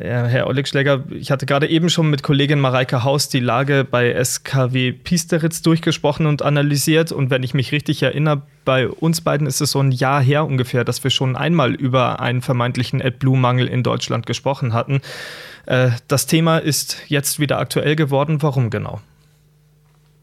Ja, 0.00 0.24
Herr 0.26 0.46
Olligschläger, 0.46 1.04
ich 1.10 1.30
hatte 1.30 1.44
gerade 1.44 1.68
eben 1.68 1.90
schon 1.90 2.08
mit 2.08 2.22
Kollegin 2.22 2.60
Mareike 2.60 3.04
Haus 3.04 3.28
die 3.28 3.40
Lage 3.40 3.86
bei 3.88 4.12
SKW 4.12 4.92
Piesteritz 4.92 5.60
durchgesprochen 5.60 6.26
und 6.26 6.42
analysiert. 6.42 7.12
Und 7.12 7.30
wenn 7.30 7.42
ich 7.42 7.52
mich 7.52 7.72
richtig 7.72 8.02
erinnere, 8.02 8.42
bei 8.64 8.88
uns 8.88 9.20
beiden 9.20 9.46
ist 9.46 9.60
es 9.60 9.72
so 9.72 9.80
ein 9.80 9.92
Jahr 9.92 10.22
her 10.22 10.46
ungefähr, 10.46 10.84
dass 10.84 11.04
wir 11.04 11.10
schon 11.10 11.36
einmal 11.36 11.74
über 11.74 12.20
einen 12.20 12.40
vermeintlichen 12.40 13.02
AdBlue-Mangel 13.02 13.66
in 13.66 13.82
Deutschland 13.82 14.24
gesprochen 14.26 14.72
hatten. 14.72 15.00
Äh, 15.66 15.90
das 16.08 16.26
Thema 16.26 16.58
ist 16.58 16.96
jetzt 17.08 17.38
wieder 17.38 17.58
aktuell 17.58 17.94
geworden. 17.94 18.40
Warum 18.40 18.70
genau? 18.70 19.00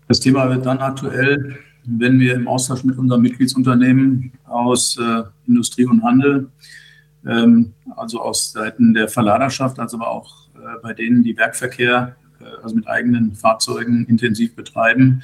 Das 0.07 0.19
Thema 0.19 0.49
wird 0.49 0.65
dann 0.65 0.79
aktuell, 0.79 1.59
wenn 1.85 2.19
wir 2.19 2.33
im 2.33 2.47
Austausch 2.47 2.83
mit 2.83 2.97
unserem 2.97 3.21
Mitgliedsunternehmen 3.21 4.31
aus 4.47 4.97
äh, 4.97 5.23
Industrie 5.47 5.85
und 5.85 6.03
Handel 6.03 6.47
ähm, 7.25 7.73
also 7.95 8.21
aus 8.21 8.51
Seiten 8.51 8.93
der 8.93 9.07
Verladerschaft, 9.07 9.79
als 9.79 9.93
aber 9.93 10.09
auch 10.09 10.47
äh, 10.55 10.79
bei 10.81 10.93
denen, 10.93 11.23
die 11.23 11.37
Werkverkehr, 11.37 12.15
äh, 12.39 12.63
also 12.63 12.75
mit 12.75 12.87
eigenen 12.87 13.35
Fahrzeugen 13.35 14.05
intensiv 14.05 14.55
betreiben, 14.55 15.23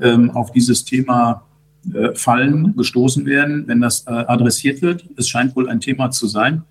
ähm, 0.00 0.30
auf 0.30 0.52
dieses 0.52 0.84
Thema 0.84 1.44
äh, 1.92 2.14
fallen, 2.14 2.76
gestoßen 2.76 3.24
werden, 3.26 3.66
wenn 3.66 3.80
das 3.80 4.06
adressiert 4.06 4.82
wird. 4.82 5.04
Es 5.16 5.28
scheint 5.28 5.54
wohl 5.56 5.68
ein 5.68 5.80
Thema 5.80 6.10
zu 6.10 6.26
sein. 6.26 6.62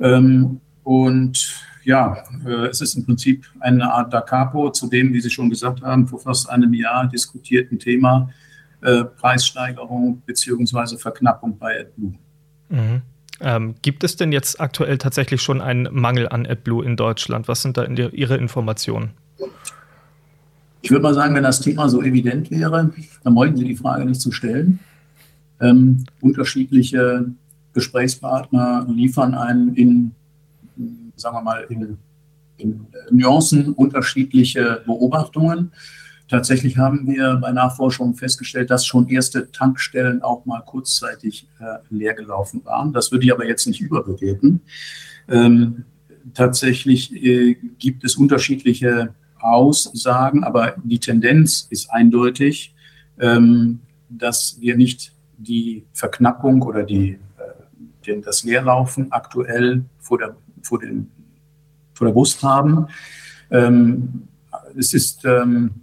Ähm, 0.00 0.60
und 0.82 1.54
ja, 1.84 2.18
es 2.70 2.80
ist 2.80 2.94
im 2.94 3.04
Prinzip 3.04 3.44
eine 3.58 3.92
Art 3.92 4.12
Da 4.12 4.20
Capo 4.20 4.70
zu 4.70 4.88
dem, 4.88 5.12
wie 5.12 5.20
Sie 5.20 5.30
schon 5.30 5.50
gesagt 5.50 5.82
haben, 5.82 6.06
vor 6.06 6.20
fast 6.20 6.48
einem 6.48 6.72
Jahr 6.74 7.08
diskutierten 7.08 7.78
Thema 7.78 8.30
Preissteigerung 8.80 10.22
bzw. 10.24 10.96
Verknappung 10.96 11.58
bei 11.58 11.80
AdBlue. 11.80 12.14
Mhm. 12.68 13.02
Ähm, 13.42 13.74
gibt 13.82 14.04
es 14.04 14.16
denn 14.16 14.30
jetzt 14.30 14.60
aktuell 14.60 14.98
tatsächlich 14.98 15.42
schon 15.42 15.60
einen 15.60 15.88
Mangel 15.92 16.28
an 16.28 16.46
AdBlue 16.46 16.84
in 16.84 16.96
Deutschland? 16.96 17.48
Was 17.48 17.62
sind 17.62 17.76
da 17.76 17.82
in 17.82 17.96
der, 17.96 18.14
Ihre 18.14 18.36
Informationen? 18.36 19.10
Ich 20.80 20.90
würde 20.90 21.02
mal 21.02 21.14
sagen, 21.14 21.34
wenn 21.34 21.42
das 21.42 21.60
Thema 21.60 21.88
so 21.88 22.02
evident 22.02 22.50
wäre, 22.50 22.92
dann 23.24 23.34
wollten 23.34 23.56
Sie 23.56 23.64
die 23.64 23.76
Frage 23.76 24.04
nicht 24.04 24.20
zu 24.20 24.30
stellen. 24.30 24.78
Ähm, 25.60 26.04
unterschiedliche 26.20 27.26
Gesprächspartner 27.72 28.86
liefern 28.88 29.34
einen 29.34 29.74
in, 29.74 30.12
sagen 31.16 31.36
wir 31.36 31.42
mal, 31.42 31.66
in, 31.68 31.98
in 32.58 32.86
Nuancen 33.10 33.72
unterschiedliche 33.72 34.82
Beobachtungen. 34.86 35.72
Tatsächlich 36.32 36.78
haben 36.78 37.06
wir 37.06 37.34
bei 37.34 37.52
Nachforschungen 37.52 38.14
festgestellt, 38.14 38.70
dass 38.70 38.86
schon 38.86 39.06
erste 39.06 39.52
Tankstellen 39.52 40.22
auch 40.22 40.46
mal 40.46 40.62
kurzzeitig 40.62 41.46
äh, 41.60 41.76
leer 41.90 42.14
gelaufen 42.14 42.64
waren. 42.64 42.94
Das 42.94 43.12
würde 43.12 43.26
ich 43.26 43.32
aber 43.34 43.46
jetzt 43.46 43.66
nicht 43.66 43.82
überbewerten. 43.82 44.62
Ähm, 45.28 45.84
tatsächlich 46.32 47.14
äh, 47.14 47.58
gibt 47.78 48.02
es 48.04 48.16
unterschiedliche 48.16 49.14
Aussagen, 49.40 50.42
aber 50.42 50.74
die 50.82 51.00
Tendenz 51.00 51.66
ist 51.68 51.90
eindeutig, 51.90 52.74
ähm, 53.20 53.80
dass 54.08 54.56
wir 54.58 54.78
nicht 54.78 55.12
die 55.36 55.84
Verknappung 55.92 56.62
oder 56.62 56.82
die, 56.82 57.10
äh, 57.10 58.06
den, 58.06 58.22
das 58.22 58.42
Leerlaufen 58.42 59.12
aktuell 59.12 59.84
vor 59.98 60.16
der, 60.16 60.34
vor, 60.62 60.78
den, 60.78 61.10
vor 61.92 62.06
der 62.06 62.14
Brust 62.14 62.42
haben. 62.42 62.86
Ähm, 63.50 64.28
es 64.74 64.94
ist 64.94 65.26
ähm, 65.26 65.81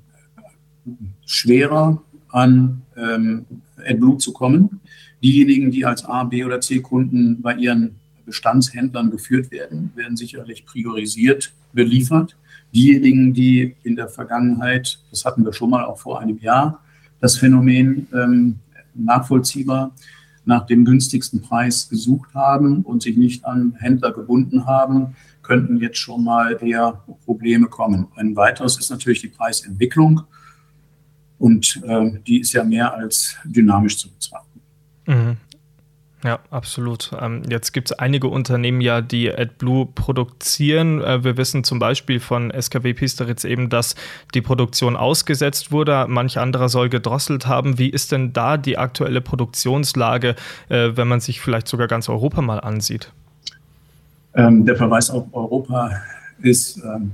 schwerer 1.26 2.02
an 2.30 2.82
ähm, 2.96 3.46
AdBlue 3.78 4.18
zu 4.18 4.34
kommen. 4.34 4.82
Diejenigen, 5.24 5.72
die 5.72 5.86
als 5.86 6.06
A, 6.06 6.24
B 6.24 6.44
oder 6.44 6.62
C-Kunden 6.62 7.42
bei 7.42 7.56
ihren 7.56 7.96
Bestandshändlern 8.26 9.10
geführt 9.10 9.52
werden, 9.52 9.92
werden 9.96 10.16
sicherlich 10.16 10.66
priorisiert 10.66 11.52
beliefert. 11.74 12.38
Diejenigen, 12.74 13.34
die 13.34 13.76
in 13.84 13.96
der 13.96 14.08
Vergangenheit, 14.08 15.00
das 15.10 15.26
hatten 15.26 15.44
wir 15.44 15.54
schon 15.54 15.72
mal 15.72 15.84
auch 15.86 16.00
vor 16.00 16.20
einem 16.20 16.38
Jahr, 16.38 16.82
das 17.20 17.38
Phänomen 17.38 18.08
ähm, 18.14 18.60
nachvollziehbar 18.94 19.92
nach 20.46 20.66
dem 20.66 20.86
günstigsten 20.86 21.42
Preis 21.42 21.90
gesucht 21.90 22.34
haben 22.34 22.84
und 22.84 23.04
sich 23.04 23.18
nicht 23.18 23.46
an 23.46 23.76
Händler 23.80 24.12
gebunden 24.12 24.66
haben, 24.66 25.16
könnten 25.42 25.78
jetzt 25.78 25.98
schon 25.98 26.24
mal 26.24 26.58
eher 26.62 27.04
Probleme 27.26 27.68
kommen. 27.68 28.08
Ein 28.16 28.36
weiteres 28.36 28.78
ist 28.78 28.90
natürlich 28.90 29.22
die 29.22 29.30
Preisentwicklung. 29.30 30.22
Und 31.40 31.82
äh, 31.88 32.12
die 32.28 32.42
ist 32.42 32.54
ja 32.54 32.64
mehr 32.64 32.94
als 32.94 33.36
dynamisch 33.46 33.98
zu 33.98 34.10
betrachten. 34.10 34.62
Mhm. 35.08 35.38
Ja, 36.24 36.40
absolut. 36.50 37.12
Ähm, 37.20 37.44
jetzt 37.50 37.72
gibt 37.72 37.92
es 37.92 37.98
einige 37.98 38.28
Unternehmen 38.28 38.82
ja, 38.82 39.00
die 39.00 39.32
AdBlue 39.32 39.86
produzieren. 39.86 41.02
Äh, 41.02 41.24
wir 41.24 41.38
wissen 41.38 41.64
zum 41.64 41.80
Beispiel 41.80 42.20
von 42.20 42.52
SKW 42.52 42.94
Pisteritz 42.94 43.46
eben, 43.46 43.70
dass 43.70 43.96
die 44.34 44.42
Produktion 44.42 44.98
ausgesetzt 44.98 45.72
wurde. 45.72 46.08
Manch 46.10 46.38
anderer 46.38 46.68
soll 46.68 46.90
gedrosselt 46.90 47.48
haben. 47.48 47.80
Wie 47.80 47.90
ist 47.90 48.12
denn 48.12 48.34
da 48.34 48.58
die 48.58 48.78
aktuelle 48.78 49.22
Produktionslage, 49.22 50.36
äh, 50.68 50.90
wenn 50.96 51.08
man 51.08 51.22
sich 51.22 51.40
vielleicht 51.40 51.70
sogar 51.70 51.88
ganz 51.88 52.10
Europa 52.10 52.42
mal 52.42 52.60
ansieht? 52.60 53.14
Ähm, 54.36 54.66
der 54.66 54.76
Verweis 54.76 55.10
auf 55.10 55.26
Europa 55.32 55.92
ist 56.42 56.84
ähm, 56.84 57.12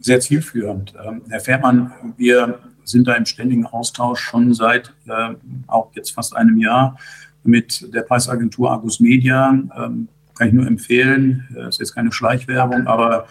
sehr 0.00 0.18
zielführend. 0.18 0.92
Ähm, 1.06 1.22
Herr 1.28 1.40
Fährmann, 1.40 1.92
wir 2.16 2.58
sind 2.90 3.08
da 3.08 3.14
im 3.14 3.26
ständigen 3.26 3.66
Austausch 3.66 4.20
schon 4.20 4.54
seit 4.54 4.92
äh, 5.06 5.34
auch 5.66 5.90
jetzt 5.94 6.12
fast 6.12 6.36
einem 6.36 6.58
Jahr 6.58 6.98
mit 7.44 7.92
der 7.94 8.02
Preisagentur 8.02 8.70
Argus 8.70 9.00
Media. 9.00 9.50
Ähm, 9.50 10.08
kann 10.34 10.48
ich 10.48 10.54
nur 10.54 10.66
empfehlen. 10.66 11.46
Es 11.50 11.56
äh, 11.56 11.68
ist 11.68 11.80
jetzt 11.80 11.94
keine 11.94 12.12
Schleichwerbung, 12.12 12.86
aber 12.86 13.26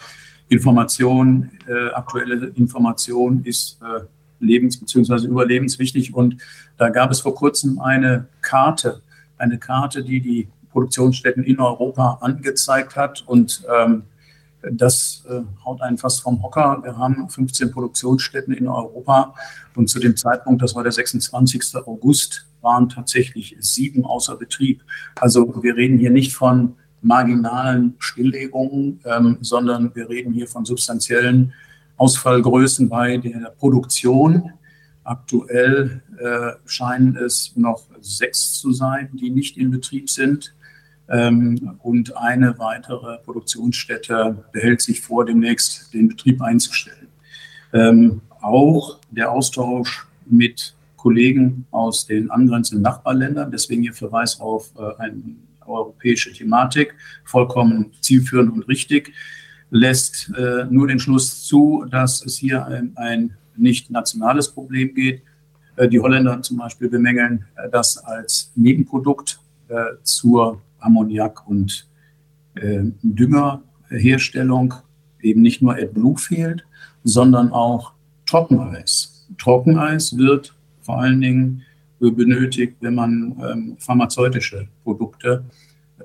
Information, 0.48 1.50
äh, 1.66 1.90
aktuelle 1.92 2.46
Information 2.54 3.42
ist 3.44 3.80
äh, 3.82 4.04
lebens- 4.40 4.78
bzw. 4.78 5.26
überlebenswichtig. 5.26 6.14
Und 6.14 6.36
da 6.76 6.88
gab 6.88 7.10
es 7.10 7.20
vor 7.20 7.34
kurzem 7.34 7.80
eine 7.80 8.26
Karte, 8.42 9.02
eine 9.38 9.58
Karte, 9.58 10.04
die 10.04 10.20
die 10.20 10.48
Produktionsstätten 10.70 11.42
in 11.42 11.58
Europa 11.58 12.18
angezeigt 12.20 12.96
hat. 12.96 13.24
Und 13.26 13.62
ähm, 13.76 14.02
das 14.72 15.24
äh, 15.28 15.40
haut 15.64 15.80
einen 15.80 15.98
fast 15.98 16.22
vom 16.22 16.42
Hocker. 16.42 16.80
Wir 16.82 16.96
haben 16.96 17.28
15 17.28 17.70
Produktionsstätten 17.70 18.54
in 18.54 18.68
Europa 18.68 19.34
und 19.74 19.88
zu 19.88 19.98
dem 19.98 20.16
Zeitpunkt, 20.16 20.62
das 20.62 20.74
war 20.74 20.82
der 20.82 20.92
26. 20.92 21.76
August, 21.86 22.46
waren 22.60 22.88
tatsächlich 22.88 23.56
sieben 23.60 24.04
außer 24.04 24.36
Betrieb. 24.36 24.82
Also 25.16 25.62
wir 25.62 25.76
reden 25.76 25.98
hier 25.98 26.10
nicht 26.10 26.34
von 26.34 26.74
marginalen 27.02 27.94
Stilllegungen, 27.98 29.00
ähm, 29.04 29.38
sondern 29.40 29.94
wir 29.94 30.08
reden 30.08 30.32
hier 30.32 30.46
von 30.46 30.64
substanziellen 30.64 31.52
Ausfallgrößen 31.96 32.88
bei 32.88 33.16
der 33.16 33.54
Produktion. 33.58 34.50
Aktuell 35.04 36.02
äh, 36.18 36.52
scheinen 36.66 37.16
es 37.16 37.52
noch 37.56 37.82
sechs 38.00 38.52
zu 38.54 38.72
sein, 38.72 39.10
die 39.14 39.30
nicht 39.30 39.56
in 39.56 39.70
Betrieb 39.70 40.10
sind. 40.10 40.54
Ähm, 41.10 41.78
und 41.82 42.16
eine 42.16 42.58
weitere 42.58 43.18
Produktionsstätte 43.18 44.44
behält 44.52 44.80
sich 44.80 45.00
vor, 45.00 45.26
demnächst 45.26 45.92
den 45.92 46.08
Betrieb 46.08 46.40
einzustellen. 46.40 47.08
Ähm, 47.72 48.20
auch 48.40 48.98
der 49.10 49.30
Austausch 49.32 50.06
mit 50.26 50.74
Kollegen 50.96 51.66
aus 51.72 52.06
den 52.06 52.30
angrenzenden 52.30 52.82
Nachbarländern, 52.82 53.50
deswegen 53.50 53.82
Ihr 53.82 53.94
Verweis 53.94 54.40
auf 54.40 54.70
äh, 54.76 55.02
eine 55.02 55.20
europäische 55.66 56.32
Thematik, 56.32 56.94
vollkommen 57.24 57.92
zielführend 58.00 58.52
und 58.52 58.68
richtig, 58.68 59.12
lässt 59.70 60.30
äh, 60.36 60.66
nur 60.70 60.88
den 60.88 60.98
Schluss 60.98 61.44
zu, 61.44 61.86
dass 61.90 62.24
es 62.24 62.36
hier 62.36 62.66
ein, 62.66 62.92
ein 62.96 63.36
nicht 63.56 63.90
nationales 63.90 64.48
Problem 64.48 64.94
geht. 64.94 65.22
Äh, 65.76 65.88
die 65.88 65.98
Holländer 65.98 66.42
zum 66.42 66.58
Beispiel 66.58 66.88
bemängeln 66.88 67.46
das 67.72 67.98
als 67.98 68.52
Nebenprodukt 68.54 69.40
zur 70.02 70.60
Ammoniak- 70.80 71.46
und 71.46 71.88
äh, 72.54 72.82
Düngerherstellung 73.02 74.74
eben 75.20 75.42
nicht 75.42 75.62
nur 75.62 75.74
AdBlue 75.74 76.16
fehlt, 76.16 76.64
sondern 77.04 77.52
auch 77.52 77.92
Trockeneis. 78.26 79.26
Trockeneis 79.38 80.16
wird 80.16 80.54
vor 80.82 81.00
allen 81.00 81.20
Dingen 81.20 81.62
benötigt, 82.00 82.76
wenn 82.80 82.94
man 82.94 83.36
ähm, 83.42 83.76
pharmazeutische 83.78 84.66
Produkte 84.84 85.44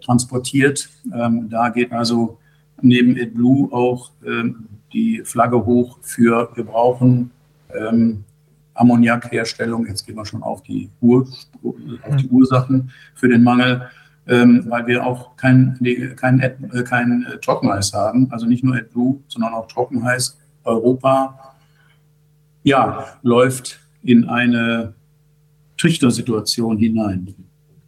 transportiert. 0.01 0.89
Ähm, 1.13 1.49
da 1.49 1.69
geht 1.69 1.91
also 1.91 2.37
neben 2.81 3.17
AdBlue 3.17 3.71
auch 3.71 4.11
ähm, 4.25 4.67
die 4.91 5.21
Flagge 5.23 5.65
hoch 5.65 5.97
für 6.01 6.49
wir 6.55 6.65
brauchen 6.65 7.31
ähm, 7.73 8.23
Ammoniakherstellung. 8.73 9.87
Jetzt 9.87 10.05
gehen 10.05 10.15
wir 10.15 10.25
schon 10.25 10.43
auf 10.43 10.61
die, 10.63 10.89
Ur 11.01 11.27
auf 11.63 12.15
die 12.17 12.27
Ursachen 12.27 12.91
für 13.15 13.29
den 13.29 13.43
Mangel 13.43 13.89
ähm, 14.27 14.65
weil 14.67 14.87
wir 14.87 15.05
auch 15.05 15.35
kein, 15.37 15.77
kein, 16.15 16.39
äh, 16.39 16.83
kein 16.83 17.25
äh, 17.25 17.37
Trockeneis 17.37 17.93
haben, 17.93 18.31
also 18.31 18.45
nicht 18.45 18.63
nur 18.63 18.75
AdBlue, 18.75 19.19
sondern 19.27 19.53
auch 19.53 19.67
Trockenheiß. 19.67 20.37
Europa 20.63 21.55
ja, 22.63 23.05
läuft 23.21 23.79
in 24.01 24.27
eine 24.27 24.93
Trichtersituation 25.77 26.77
hinein. 26.77 27.35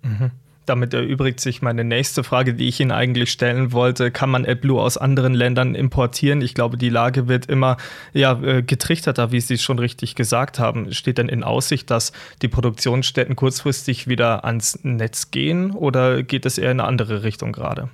Mhm. 0.04 0.32
Damit 0.68 0.94
erübrigt 0.94 1.40
sich 1.40 1.62
meine 1.62 1.86
nächste 1.86 2.26
Frage, 2.26 2.54
die 2.54 2.68
ich 2.68 2.82
Ihnen 2.82 2.92
eigentlich 2.92 3.32
stellen 3.32 3.72
wollte. 3.72 4.12
Kann 4.12 4.30
man 4.30 4.46
AdBlue 4.46 4.82
aus 4.82 4.98
anderen 4.98 5.34
Ländern 5.34 5.76
importieren? 5.76 6.42
Ich 6.42 6.54
glaube, 6.54 6.78
die 6.78 6.90
Lage 6.90 7.30
wird 7.30 7.46
immer 7.46 7.78
ja, 8.14 8.38
äh, 8.42 8.64
getrichterter, 8.64 9.32
wie 9.32 9.40
Sie 9.40 9.54
es 9.54 9.64
schon 9.64 9.80
richtig 9.80 10.16
gesagt 10.16 10.60
haben. 10.60 10.92
Steht 10.92 11.20
denn 11.20 11.30
in 11.30 11.46
Aussicht, 11.46 11.90
dass 11.90 12.12
die 12.42 12.50
Produktionsstätten 12.50 13.38
kurzfristig 13.38 14.10
wieder 14.10 14.44
ans 14.44 14.78
Netz 14.84 15.32
gehen 15.32 15.72
oder 15.72 16.22
geht 16.22 16.46
es 16.46 16.58
eher 16.58 16.72
in 16.72 16.82
eine 16.82 16.90
andere 16.90 17.24
Richtung 17.24 17.54
gerade? 17.54 17.90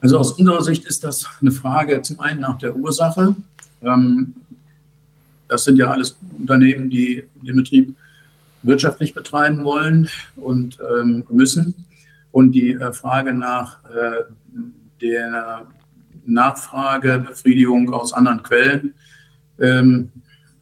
Also 0.00 0.18
aus 0.18 0.32
unserer 0.32 0.62
Sicht 0.62 0.86
ist 0.86 1.04
das 1.04 1.26
eine 1.42 1.50
Frage 1.50 2.00
zum 2.00 2.18
einen 2.20 2.40
nach 2.40 2.56
der 2.56 2.74
Ursache. 2.74 3.36
Ähm, 3.82 4.34
das 5.48 5.64
sind 5.64 5.76
ja 5.76 5.90
alles 5.90 6.16
Unternehmen, 6.38 6.88
die 6.88 7.24
den 7.42 7.56
Betrieb 7.56 7.94
wirtschaftlich 8.64 9.14
betreiben 9.14 9.64
wollen 9.64 10.08
und 10.36 10.78
ähm, 10.80 11.24
müssen. 11.28 11.86
Und 12.32 12.52
die 12.52 12.72
äh, 12.72 12.92
Frage 12.92 13.32
nach 13.32 13.78
äh, 13.84 14.24
der 15.00 15.66
Nachfragebefriedigung 16.26 17.92
aus 17.92 18.12
anderen 18.12 18.42
Quellen 18.42 18.94
ähm, 19.60 20.10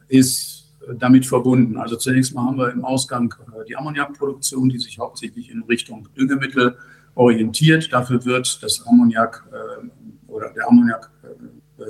ist 0.07 0.71
damit 0.99 1.25
verbunden. 1.25 1.77
Also 1.77 1.95
zunächst 1.95 2.35
mal 2.35 2.45
haben 2.45 2.57
wir 2.57 2.71
im 2.71 2.85
Ausgang 2.85 3.33
äh, 3.47 3.65
die 3.67 3.75
Ammoniakproduktion, 3.75 4.69
die 4.69 4.79
sich 4.79 4.99
hauptsächlich 4.99 5.49
in 5.49 5.63
Richtung 5.63 6.09
Düngemittel 6.17 6.77
orientiert. 7.15 7.91
Dafür 7.91 8.23
wird 8.25 8.61
das 8.61 8.85
Ammoniak 8.85 9.43
äh, 9.51 10.29
oder 10.29 10.51
der 10.51 10.67
Ammoniak 10.67 11.09
äh, 11.23 11.83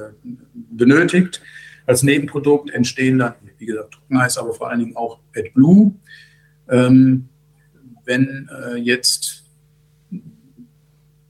benötigt. 0.71 1.41
Als 1.85 2.03
Nebenprodukt 2.03 2.69
entstehen 2.69 3.19
dann, 3.19 3.33
wie 3.63 3.67
gesagt, 3.67 3.93
Trockeneis, 3.93 4.37
aber 4.37 4.53
vor 4.53 4.69
allen 4.69 4.79
Dingen 4.79 4.95
auch 4.97 5.19
AdBlue. 5.35 5.93
Ähm, 6.69 7.29
wenn 8.03 8.49
äh, 8.51 8.75
jetzt 8.75 9.45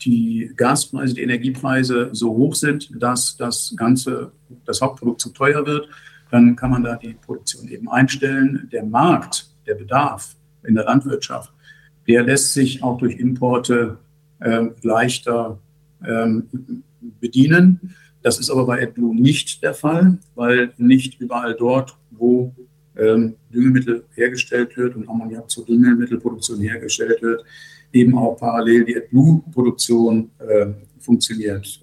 die 0.01 0.51
Gaspreise, 0.55 1.13
die 1.13 1.21
Energiepreise 1.21 2.09
so 2.11 2.31
hoch 2.31 2.55
sind, 2.55 2.89
dass 2.99 3.37
das 3.37 3.73
ganze, 3.77 4.31
das 4.65 4.81
Hauptprodukt 4.81 5.21
zu 5.21 5.29
teuer 5.29 5.65
wird, 5.65 5.87
dann 6.31 6.55
kann 6.55 6.71
man 6.71 6.83
da 6.83 6.95
die 6.95 7.13
Produktion 7.13 7.67
eben 7.67 7.87
einstellen. 7.87 8.67
Der 8.71 8.83
Markt, 8.83 9.51
der 9.67 9.75
Bedarf 9.75 10.35
in 10.63 10.73
der 10.73 10.85
Landwirtschaft, 10.85 11.53
der 12.07 12.23
lässt 12.23 12.53
sich 12.53 12.81
auch 12.81 12.97
durch 12.97 13.19
Importe 13.19 13.99
äh, 14.39 14.65
leichter 14.81 15.59
ähm, 16.05 16.83
bedienen. 17.21 17.95
Das 18.23 18.39
ist 18.39 18.49
aber 18.49 18.65
bei 18.65 18.81
AdBlue 18.81 19.15
nicht 19.15 19.61
der 19.61 19.73
Fall, 19.73 20.17
weil 20.35 20.73
nicht 20.77 21.19
überall 21.19 21.55
dort, 21.55 21.95
wo 22.09 22.53
ähm, 22.97 23.35
Düngemittel 23.53 24.05
hergestellt 24.15 24.75
wird 24.77 24.95
und 24.95 25.07
Ammoniak 25.09 25.49
zur 25.49 25.65
Düngemittelproduktion 25.65 26.61
hergestellt 26.61 27.21
wird, 27.21 27.43
eben 27.91 28.17
auch 28.17 28.37
parallel 28.37 28.85
die 28.85 28.97
AdBlue-Produktion 28.97 30.31
äh, 30.39 30.67
funktioniert. 30.99 31.81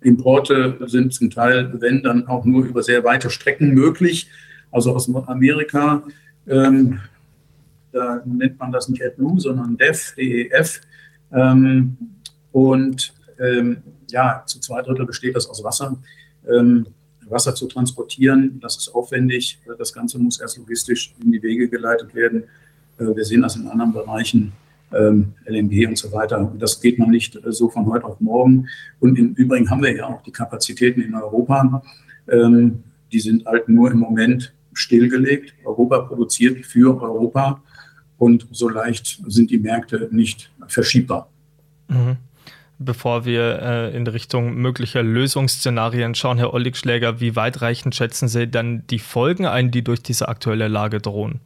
Importe 0.00 0.78
sind 0.86 1.12
zum 1.12 1.30
Teil, 1.30 1.72
wenn 1.80 2.02
dann 2.02 2.26
auch 2.26 2.44
nur 2.44 2.64
über 2.64 2.82
sehr 2.82 3.04
weite 3.04 3.30
Strecken 3.30 3.72
möglich, 3.74 4.28
also 4.70 4.94
aus 4.94 5.12
Amerika. 5.26 6.02
Ähm, 6.46 7.00
da 7.92 8.22
nennt 8.24 8.58
man 8.58 8.72
das 8.72 8.88
nicht 8.88 9.04
AdBlue, 9.04 9.40
sondern 9.40 9.76
DEF, 9.76 10.14
DEF. 10.16 10.80
Ähm, 11.32 11.96
und 12.50 13.14
ähm, 13.38 13.82
ja, 14.12 14.42
zu 14.46 14.60
zwei 14.60 14.82
Drittel 14.82 15.06
besteht 15.06 15.34
das 15.34 15.48
aus 15.48 15.64
Wasser. 15.64 15.96
Ähm, 16.48 16.86
Wasser 17.28 17.54
zu 17.54 17.66
transportieren, 17.66 18.60
das 18.60 18.76
ist 18.76 18.94
aufwendig. 18.94 19.58
Das 19.78 19.92
Ganze 19.92 20.18
muss 20.18 20.40
erst 20.40 20.58
logistisch 20.58 21.14
in 21.22 21.32
die 21.32 21.42
Wege 21.42 21.68
geleitet 21.68 22.14
werden. 22.14 22.44
Äh, 22.98 23.16
wir 23.16 23.24
sehen 23.24 23.42
das 23.42 23.56
in 23.56 23.66
anderen 23.66 23.92
Bereichen, 23.92 24.52
ähm, 24.92 25.32
LNG 25.46 25.86
und 25.88 25.98
so 25.98 26.12
weiter. 26.12 26.52
Das 26.58 26.80
geht 26.80 26.98
noch 26.98 27.08
nicht 27.08 27.36
äh, 27.36 27.52
so 27.52 27.68
von 27.68 27.86
heute 27.86 28.04
auf 28.04 28.20
morgen. 28.20 28.68
Und 29.00 29.18
im 29.18 29.32
Übrigen 29.34 29.70
haben 29.70 29.82
wir 29.82 29.94
ja 29.94 30.06
auch 30.06 30.22
die 30.22 30.32
Kapazitäten 30.32 31.00
in 31.00 31.14
Europa. 31.14 31.82
Ähm, 32.28 32.82
die 33.10 33.20
sind 33.20 33.46
halt 33.46 33.68
nur 33.68 33.90
im 33.90 33.98
Moment 33.98 34.52
stillgelegt. 34.74 35.54
Europa 35.64 36.00
produziert 36.00 36.64
für 36.64 37.00
Europa 37.00 37.62
und 38.18 38.46
so 38.52 38.68
leicht 38.68 39.20
sind 39.26 39.50
die 39.50 39.58
Märkte 39.58 40.08
nicht 40.12 40.50
verschiebbar. 40.68 41.28
Mhm. 41.88 42.16
Bevor 42.84 43.24
wir 43.24 43.60
äh, 43.62 43.96
in 43.96 44.06
Richtung 44.06 44.56
möglicher 44.56 45.02
Lösungsszenarien 45.02 46.14
schauen, 46.14 46.38
Herr 46.38 46.52
Olligschläger, 46.52 47.20
wie 47.20 47.36
weitreichend 47.36 47.94
schätzen 47.94 48.28
Sie 48.28 48.48
dann 48.48 48.86
die 48.88 48.98
Folgen 48.98 49.46
ein, 49.46 49.70
die 49.70 49.82
durch 49.82 50.02
diese 50.02 50.28
aktuelle 50.28 50.68
Lage 50.68 51.00
drohen? 51.00 51.40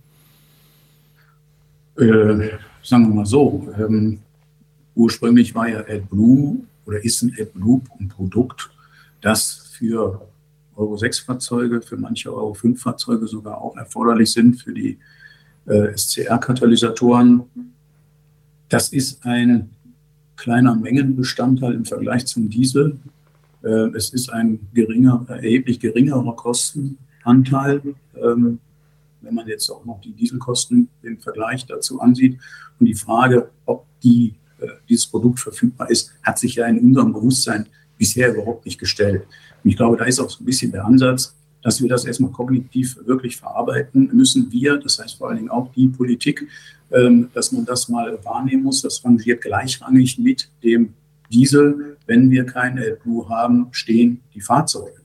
Äh, 1.99 2.51
sagen 2.83 3.09
wir 3.09 3.15
mal 3.15 3.27
so, 3.27 3.69
ähm, 3.79 4.21
ursprünglich 4.95 5.55
war 5.55 5.69
ja 5.69 5.81
AdBlue 5.81 6.59
oder 6.87 7.05
ist 7.05 7.23
ein 7.23 7.37
AdBlue 7.39 7.83
ein 7.99 8.09
Produkt, 8.09 8.71
das 9.21 9.73
für 9.79 10.27
Euro 10.77 10.97
6 10.97 11.21
Fahrzeuge, 11.21 11.83
für 11.83 11.97
manche 11.97 12.33
Euro 12.33 12.55
5 12.55 12.81
Fahrzeuge 12.81 13.27
sogar 13.27 13.61
auch 13.61 13.77
erforderlich 13.77 14.33
sind 14.33 14.61
für 14.61 14.73
die 14.73 14.99
äh, 15.67 15.97
SCR-Katalysatoren. 15.97 17.45
Das 18.69 18.91
ist 18.91 19.25
ein 19.25 19.71
kleiner 20.37 20.75
Mengenbestandteil 20.75 21.75
im 21.75 21.85
Vergleich 21.85 22.27
zum 22.27 22.49
Diesel. 22.49 22.99
Äh, 23.63 23.91
es 23.95 24.11
ist 24.11 24.31
ein 24.31 24.61
geringer, 24.75 25.25
erheblich 25.29 25.81
geringerer 25.81 26.37
Kostenanteil, 26.37 27.83
ähm, 28.15 28.59
wenn 29.23 29.35
man 29.35 29.49
jetzt 29.49 29.69
auch 29.71 29.85
noch 29.85 30.01
die 30.01 30.13
Dieselkosten 30.13 30.89
im 31.03 31.19
Vergleich 31.19 31.67
dazu 31.67 32.01
ansieht. 32.01 32.39
Und 32.79 32.87
die 32.87 32.95
Frage, 32.95 33.51
ob 33.65 33.87
die, 34.03 34.35
äh, 34.61 34.69
dieses 34.89 35.07
Produkt 35.07 35.41
verfügbar 35.41 35.91
ist, 35.91 36.13
hat 36.23 36.39
sich 36.39 36.55
ja 36.57 36.67
in 36.67 36.79
unserem 36.79 37.13
Bewusstsein 37.13 37.67
bisher 37.99 38.35
überhaupt 38.35 38.67
nicht 38.67 38.79
gestellt. 38.79 39.27
Und 39.65 39.71
ich 39.71 39.77
glaube, 39.77 39.97
da 39.97 40.05
ist 40.05 40.21
auch 40.21 40.31
so 40.31 40.43
ein 40.43 40.47
bisschen 40.47 40.71
der 40.71 40.85
Ansatz, 40.85 41.35
dass 41.67 41.83
wir 41.83 41.89
das 41.89 42.05
erstmal 42.05 42.31
kognitiv 42.31 42.97
wirklich 43.07 43.39
verarbeiten 43.39 44.09
müssen. 44.13 44.53
Wir, 44.53 44.77
das 44.77 45.01
heißt 45.01 45.17
vor 45.19 45.31
allen 45.31 45.39
Dingen 45.39 45.51
auch 45.51 45.73
die 45.73 45.89
Politik, 45.89 46.47
ähm, 46.93 47.29
dass 47.35 47.51
man 47.51 47.65
das 47.65 47.89
mal 47.89 48.17
wahrnehmen 48.25 48.63
muss. 48.63 48.83
Das 48.83 49.05
rangiert 49.05 49.43
gleichrangig 49.43 50.17
mit 50.17 50.49
dem 50.63 50.93
Diesel. 51.29 51.97
Wenn 52.07 52.31
wir 52.31 52.47
keine 52.47 52.83
AdBlue 52.83 53.29
haben, 53.29 53.67
stehen 53.73 54.21
die 54.33 54.41
Fahrzeuge. 54.41 55.01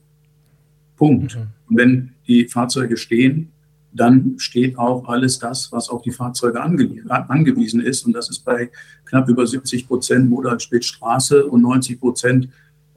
Punkt. 0.96 1.34
Mhm. 1.34 1.48
Und 1.68 1.76
wenn 1.76 2.10
die 2.28 2.46
Fahrzeuge 2.46 2.96
stehen, 2.96 3.50
dann 3.92 4.36
steht 4.38 4.78
auch 4.78 5.08
alles 5.08 5.40
das, 5.40 5.72
was 5.72 5.88
auf 5.88 6.02
die 6.02 6.12
Fahrzeuge 6.12 6.60
ange 6.60 7.02
angewiesen 7.08 7.80
ist. 7.80 8.06
Und 8.06 8.12
das 8.12 8.30
ist 8.30 8.44
bei 8.44 8.70
knapp 9.06 9.28
über 9.28 9.44
70 9.44 9.88
Prozent 9.88 10.30
Modal 10.30 10.60
Straße 10.60 11.44
und 11.44 11.62
90 11.62 11.98
Prozent 11.98 12.50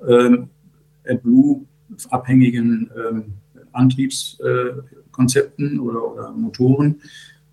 ähm, 0.08 0.50
AdBlue 1.04 1.66
abhängigen 2.12 2.92
ähm, 2.96 3.34
Antriebskonzepten 3.76 5.80
oder, 5.80 6.12
oder 6.12 6.32
Motoren, 6.32 6.96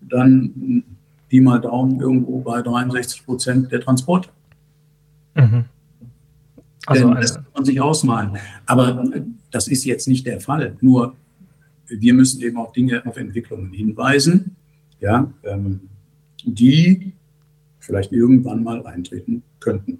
dann 0.01 0.83
Pi 1.29 1.41
mal 1.41 1.59
Daumen 1.59 1.99
irgendwo 1.99 2.41
bei 2.41 2.61
63 2.61 3.25
Prozent 3.25 3.71
der 3.71 3.81
Transporte. 3.81 4.29
Mhm. 5.35 5.65
Also 6.85 7.07
Denn 7.07 7.21
das 7.21 7.35
kann 7.35 7.45
man 7.53 7.65
sich 7.65 7.79
ausmalen. 7.79 8.37
Aber 8.65 9.03
das 9.51 9.67
ist 9.67 9.85
jetzt 9.85 10.07
nicht 10.07 10.25
der 10.27 10.41
Fall. 10.41 10.75
Nur 10.81 11.15
wir 11.87 12.13
müssen 12.13 12.41
eben 12.41 12.57
auch 12.57 12.73
Dinge 12.73 13.05
auf 13.05 13.17
Entwicklungen 13.17 13.71
hinweisen, 13.71 14.55
ja, 14.99 15.31
ähm, 15.43 15.81
die 16.43 17.13
vielleicht 17.79 18.11
irgendwann 18.11 18.63
mal 18.63 18.85
eintreten 18.85 19.43
könnten. 19.59 19.99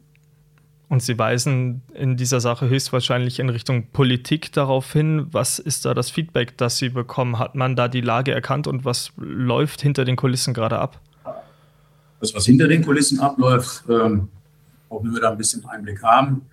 Und 0.93 1.01
Sie 1.01 1.17
weisen 1.17 1.81
in 1.95 2.17
dieser 2.17 2.39
Sache 2.39 2.69
höchstwahrscheinlich 2.69 3.39
in 3.39 3.49
Richtung 3.49 3.87
Politik 3.87 4.51
darauf 4.51 4.93
hin. 4.93 5.25
Was 5.31 5.57
ist 5.57 5.85
da 5.85 5.95
das 5.95 6.11
Feedback, 6.11 6.55
das 6.59 6.77
Sie 6.77 6.89
bekommen? 6.89 7.39
Hat 7.39 7.55
man 7.55 7.75
da 7.75 7.87
die 7.87 8.01
Lage 8.01 8.31
erkannt 8.31 8.67
und 8.67 8.85
was 8.85 9.11
läuft 9.17 9.81
hinter 9.81 10.05
den 10.05 10.15
Kulissen 10.15 10.53
gerade 10.53 10.77
ab? 10.77 11.01
Das, 12.19 12.35
was 12.35 12.45
hinter 12.45 12.67
den 12.67 12.85
Kulissen 12.85 13.19
abläuft, 13.19 13.85
ähm, 13.89 14.27
auch 14.87 15.03
wenn 15.03 15.15
wir 15.15 15.21
da 15.21 15.31
ein 15.31 15.37
bisschen 15.39 15.65
Einblick 15.65 16.03
haben, 16.03 16.43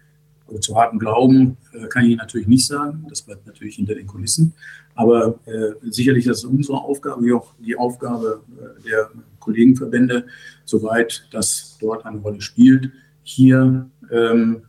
also 0.49 0.59
zu 0.59 0.75
harten 0.75 0.99
Glauben 0.99 1.59
äh, 1.75 1.87
kann 1.89 2.07
ich 2.07 2.17
natürlich 2.17 2.49
nicht 2.49 2.67
sagen. 2.67 3.05
Das 3.11 3.21
bleibt 3.21 3.47
natürlich 3.47 3.77
hinter 3.77 3.95
den 3.95 4.07
Kulissen. 4.07 4.55
Aber 4.95 5.39
äh, 5.45 5.73
sicherlich 5.91 6.25
ist 6.25 6.39
es 6.39 6.45
unsere 6.47 6.79
Aufgabe, 6.79 7.23
wie 7.23 7.35
auch 7.35 7.53
die 7.59 7.77
Aufgabe 7.77 8.41
äh, 8.57 8.89
der 8.89 9.11
Kollegenverbände, 9.39 10.25
soweit 10.65 11.29
das 11.31 11.77
dort 11.79 12.07
eine 12.07 12.17
Rolle 12.21 12.41
spielt, 12.41 12.91
hier 13.23 13.90
ähm, 14.11 14.63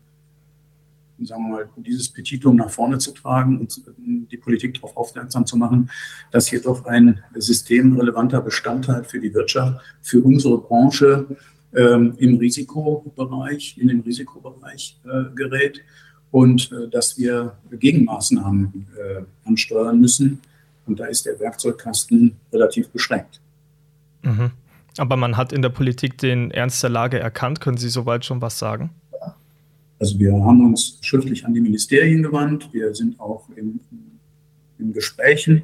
sagen 1.25 1.43
wir 1.43 1.51
mal, 1.51 1.69
dieses 1.77 2.09
Petitum 2.09 2.55
nach 2.55 2.69
vorne 2.69 2.97
zu 2.97 3.11
tragen 3.11 3.59
und 3.59 3.81
die 3.97 4.37
Politik 4.37 4.75
darauf 4.75 4.95
aufmerksam 4.97 5.45
zu 5.45 5.57
machen, 5.57 5.89
dass 6.31 6.47
hier 6.47 6.61
doch 6.61 6.85
ein 6.85 7.23
systemrelevanter 7.35 8.41
Bestandteil 8.41 9.03
für 9.03 9.19
die 9.19 9.33
Wirtschaft, 9.33 9.79
für 10.01 10.21
unsere 10.21 10.57
Branche 10.57 11.25
ähm, 11.75 12.15
im 12.17 12.37
Risikobereich, 12.37 13.77
in 13.77 13.87
den 13.87 14.01
Risikobereich 14.01 14.99
äh, 15.05 15.33
gerät 15.35 15.81
und 16.31 16.71
äh, 16.71 16.89
dass 16.89 17.17
wir 17.17 17.57
Gegenmaßnahmen 17.71 18.87
äh, 18.97 19.21
ansteuern 19.47 19.99
müssen. 19.99 20.39
Und 20.85 20.99
da 20.99 21.05
ist 21.05 21.25
der 21.25 21.39
Werkzeugkasten 21.39 22.35
relativ 22.51 22.89
beschränkt. 22.89 23.39
Mhm. 24.23 24.51
Aber 24.97 25.15
man 25.15 25.37
hat 25.37 25.53
in 25.53 25.61
der 25.61 25.69
Politik 25.69 26.17
den 26.17 26.51
Ernst 26.51 26.83
der 26.83 26.89
Lage 26.89 27.19
erkannt. 27.19 27.61
Können 27.61 27.77
Sie 27.77 27.89
soweit 27.89 28.25
schon 28.25 28.41
was 28.41 28.59
sagen? 28.59 28.89
Also 30.01 30.17
wir 30.17 30.33
haben 30.33 30.65
uns 30.65 30.97
schriftlich 31.01 31.45
an 31.45 31.53
die 31.53 31.61
Ministerien 31.61 32.23
gewandt. 32.23 32.69
Wir 32.73 32.95
sind 32.95 33.19
auch 33.19 33.47
in, 33.55 33.79
in 34.79 34.93
Gesprächen, 34.93 35.61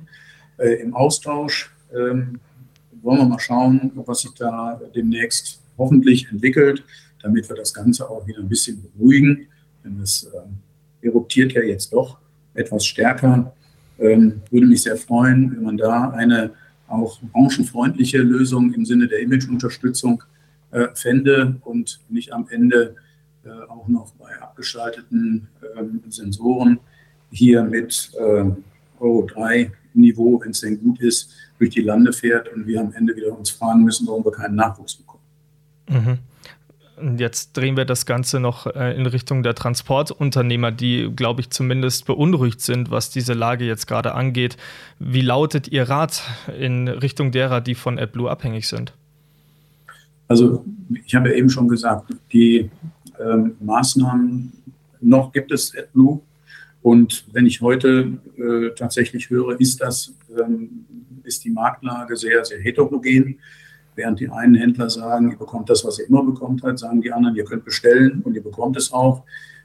äh, 0.59 0.75
im 0.75 0.93
Austausch. 0.93 1.73
Ähm, 1.91 2.39
wollen 3.01 3.17
wir 3.17 3.25
mal 3.25 3.39
schauen, 3.39 3.91
was 3.95 4.21
sich 4.21 4.35
da 4.35 4.79
demnächst 4.93 5.59
hoffentlich 5.75 6.27
entwickelt, 6.31 6.83
damit 7.23 7.49
wir 7.49 7.55
das 7.55 7.73
Ganze 7.73 8.07
auch 8.07 8.27
wieder 8.27 8.37
ein 8.37 8.47
bisschen 8.47 8.79
beruhigen. 8.79 9.47
Denn 9.83 9.99
es 10.01 10.25
äh, 10.25 11.07
eruptiert 11.07 11.53
ja 11.53 11.63
jetzt 11.63 11.91
doch 11.91 12.19
etwas 12.53 12.85
stärker. 12.85 13.55
Ähm, 13.97 14.43
würde 14.51 14.67
mich 14.67 14.83
sehr 14.83 14.97
freuen, 14.97 15.51
wenn 15.51 15.63
man 15.63 15.77
da 15.77 16.11
eine 16.11 16.51
auch 16.87 17.19
branchenfreundliche 17.33 18.19
Lösung 18.19 18.71
im 18.71 18.85
Sinne 18.85 19.07
der 19.07 19.19
Imageunterstützung 19.19 20.21
äh, 20.69 20.89
fände 20.93 21.55
und 21.63 22.01
nicht 22.07 22.33
am 22.33 22.47
Ende 22.51 22.97
äh, 23.47 23.69
auch 23.69 23.87
noch 23.87 24.11
bei 24.13 24.39
abgeschalteten 24.41 25.47
äh, 25.61 26.09
Sensoren 26.09 26.79
hier 27.31 27.63
mit 27.63 28.11
äh, 28.19 28.43
Euro 28.99 29.25
3 29.25 29.71
Niveau, 29.93 30.39
wenn 30.41 30.51
es 30.51 30.61
denn 30.61 30.79
gut 30.79 30.99
ist, 30.99 31.33
durch 31.57 31.71
die 31.71 31.81
Lande 31.81 32.13
fährt 32.13 32.49
und 32.53 32.67
wir 32.67 32.81
am 32.81 32.93
Ende 32.93 33.15
wieder 33.15 33.37
uns 33.37 33.49
fragen 33.49 33.83
müssen, 33.83 34.07
warum 34.07 34.23
wir 34.25 34.31
keinen 34.31 34.55
Nachwuchs 34.55 34.95
bekommen. 34.95 35.23
Mhm. 35.89 36.19
Jetzt 37.17 37.55
drehen 37.55 37.77
wir 37.77 37.85
das 37.85 38.07
Ganze 38.07 38.39
noch 38.39 38.65
äh, 38.65 38.95
in 38.95 39.05
Richtung 39.05 39.43
der 39.43 39.53
Transportunternehmer, 39.53 40.71
die, 40.71 41.11
glaube 41.15 41.41
ich, 41.41 41.51
zumindest 41.51 42.05
beunruhigt 42.05 42.59
sind, 42.59 42.89
was 42.89 43.11
diese 43.11 43.33
Lage 43.33 43.65
jetzt 43.65 43.85
gerade 43.85 44.15
angeht. 44.15 44.57
Wie 44.97 45.21
lautet 45.21 45.67
Ihr 45.67 45.83
Rat 45.89 46.23
in 46.59 46.87
Richtung 46.87 47.31
derer, 47.31 47.61
die 47.61 47.75
von 47.75 47.99
AdBlue 47.99 48.29
abhängig 48.29 48.67
sind? 48.67 48.93
Also, 50.27 50.65
ich 51.05 51.13
habe 51.13 51.29
ja 51.29 51.35
eben 51.35 51.49
schon 51.49 51.67
gesagt, 51.67 52.11
die 52.33 52.69
ähm, 53.19 53.55
Maßnahmen, 53.59 54.51
noch 55.01 55.31
gibt 55.31 55.51
es 55.51 55.75
AdBlue. 55.75 56.21
Und 56.81 57.25
wenn 57.33 57.45
ich 57.45 57.61
heute 57.61 58.17
äh, 58.37 58.69
tatsächlich 58.75 59.29
höre, 59.29 59.59
ist 59.59 59.81
das, 59.81 60.13
ähm, 60.39 60.85
ist 61.23 61.43
die 61.43 61.49
Marktlage 61.49 62.15
sehr, 62.15 62.45
sehr 62.45 62.59
heterogen. 62.59 63.39
Während 63.95 64.19
die 64.19 64.29
einen 64.29 64.55
Händler 64.55 64.89
sagen, 64.89 65.31
ihr 65.31 65.37
bekommt 65.37 65.69
das, 65.69 65.83
was 65.83 65.99
ihr 65.99 66.07
immer 66.07 66.23
bekommt, 66.23 66.63
halt, 66.63 66.79
sagen 66.79 67.01
die 67.01 67.11
anderen, 67.11 67.35
ihr 67.35 67.45
könnt 67.45 67.65
bestellen 67.65 68.21
und 68.23 68.35
ihr 68.35 68.43
bekommt 68.43 68.77
es 68.77 68.91
auch. 68.93 69.23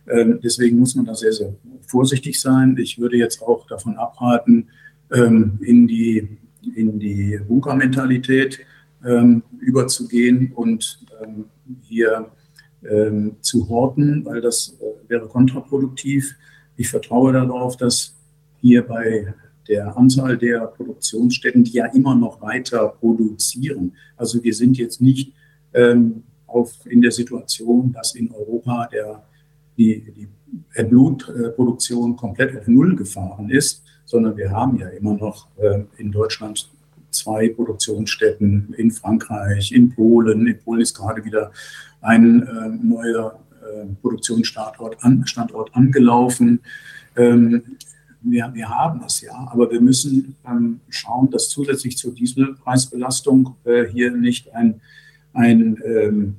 Ähm, 0.09 0.41
deswegen 0.43 0.79
muss 0.79 0.95
man 0.95 1.05
da 1.05 1.15
sehr, 1.15 1.33
sehr 1.33 1.55
vorsichtig 1.87 2.41
sein. 2.41 2.77
Ich 2.79 2.99
würde 2.99 3.17
jetzt 3.17 3.43
auch 3.43 3.67
davon 3.67 3.97
abraten, 3.97 4.69
ähm, 5.13 5.59
in 5.61 5.87
die, 5.87 6.39
in 6.75 6.99
die 6.99 7.39
Bunkermentalität 7.47 8.61
ähm, 9.05 9.43
überzugehen 9.61 10.53
und 10.55 10.99
hier 11.83 12.31
zu 13.41 13.69
horten, 13.69 14.25
weil 14.25 14.41
das 14.41 14.77
äh, 14.81 15.09
wäre 15.09 15.29
kontraproduktiv. 15.29 16.35
Ich 16.77 16.89
vertraue 16.89 17.33
darauf, 17.33 17.77
dass 17.77 18.15
hier 18.61 18.87
bei 18.87 19.35
der 19.69 19.97
Anzahl 19.97 20.37
der 20.37 20.67
Produktionsstätten, 20.67 21.65
die 21.65 21.73
ja 21.73 21.87
immer 21.87 22.15
noch 22.15 22.41
weiter 22.41 22.89
produzieren. 22.89 23.95
Also 24.17 24.43
wir 24.43 24.55
sind 24.55 24.77
jetzt 24.77 25.01
nicht 25.01 25.33
ähm, 25.73 26.25
auf, 26.47 26.73
in 26.87 27.01
der 27.01 27.13
Situation, 27.13 27.93
dass 27.93 28.15
in 28.15 28.31
Europa 28.33 28.89
der, 28.93 29.23
die, 29.77 30.13
die 30.17 30.29
Blutproduktion 30.85 32.17
komplett 32.17 32.59
auf 32.59 32.67
Null 32.67 32.97
gefahren 32.97 33.51
ist, 33.51 33.83
sondern 34.05 34.37
wir 34.37 34.51
haben 34.51 34.79
ja 34.79 34.89
immer 34.89 35.15
noch 35.15 35.49
äh, 35.57 35.85
in 35.97 36.13
Deutschland 36.13 36.69
zwei 37.11 37.49
Produktionsstätten 37.49 38.75
in 38.77 38.91
Frankreich, 38.91 39.73
in 39.73 39.95
Polen. 39.95 40.47
In 40.47 40.59
Polen 40.59 40.81
ist 40.81 40.95
gerade 40.95 41.25
wieder 41.25 41.53
ein 42.03 42.43
äh, 42.43 42.69
neuer 42.69 43.39
äh, 43.63 43.87
Produktionsstandort 44.01 45.03
an, 45.03 45.27
Standort 45.27 45.75
angelaufen. 45.75 46.61
Ähm, 47.17 47.63
wir, 48.21 48.51
wir 48.55 48.69
haben 48.69 49.03
es 49.05 49.21
ja, 49.21 49.49
aber 49.51 49.71
wir 49.71 49.81
müssen 49.81 50.37
ähm, 50.47 50.81
schauen, 50.89 51.31
dass 51.31 51.49
zusätzlich 51.49 51.97
zur 51.97 52.15
Dieselpreisbelastung 52.15 53.57
äh, 53.65 53.87
hier 53.87 54.11
nicht 54.13 54.53
ein, 54.55 54.81
ein, 55.33 55.81
ähm, 55.85 56.37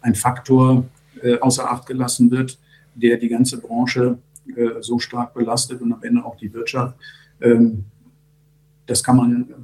ein 0.00 0.14
Faktor 0.14 0.84
äh, 1.22 1.38
außer 1.38 1.70
Acht 1.70 1.86
gelassen 1.86 2.30
wird, 2.30 2.58
der 2.94 3.18
die 3.18 3.28
ganze 3.28 3.58
Branche 3.60 4.18
äh, 4.56 4.80
so 4.80 4.98
stark 4.98 5.34
belastet 5.34 5.80
und 5.80 5.92
am 5.92 6.02
Ende 6.02 6.24
auch 6.24 6.36
die 6.36 6.52
Wirtschaft. 6.52 6.96
Ähm, 7.40 7.84
das 8.86 9.02
kann 9.02 9.16
man 9.16 9.54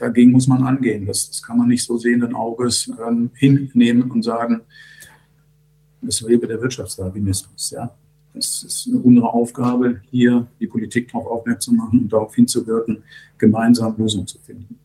dagegen 0.00 0.32
muss 0.32 0.46
man 0.46 0.64
angehen. 0.64 1.06
Das, 1.06 1.28
das 1.28 1.42
kann 1.42 1.58
man 1.58 1.68
nicht 1.68 1.84
so 1.84 1.98
sehenden 1.98 2.34
Auges 2.34 2.90
ähm, 3.06 3.30
hinnehmen 3.34 4.10
und 4.10 4.22
sagen, 4.22 4.62
es 6.06 6.20
lebe 6.22 6.46
der 6.46 6.60
Wirtschaftsdarwinismus. 6.60 7.70
Ja? 7.70 7.90
Es 8.34 8.62
ist 8.62 8.86
unsere 8.86 9.32
Aufgabe, 9.32 10.00
hier 10.10 10.46
die 10.58 10.66
Politik 10.66 11.12
darauf 11.12 11.26
aufmerksam 11.26 11.74
zu 11.74 11.80
machen 11.82 12.00
und 12.00 12.12
darauf 12.12 12.34
hinzuwirken, 12.34 13.02
gemeinsam 13.38 13.94
Lösungen 13.98 14.26
zu 14.26 14.38
finden. 14.38 14.78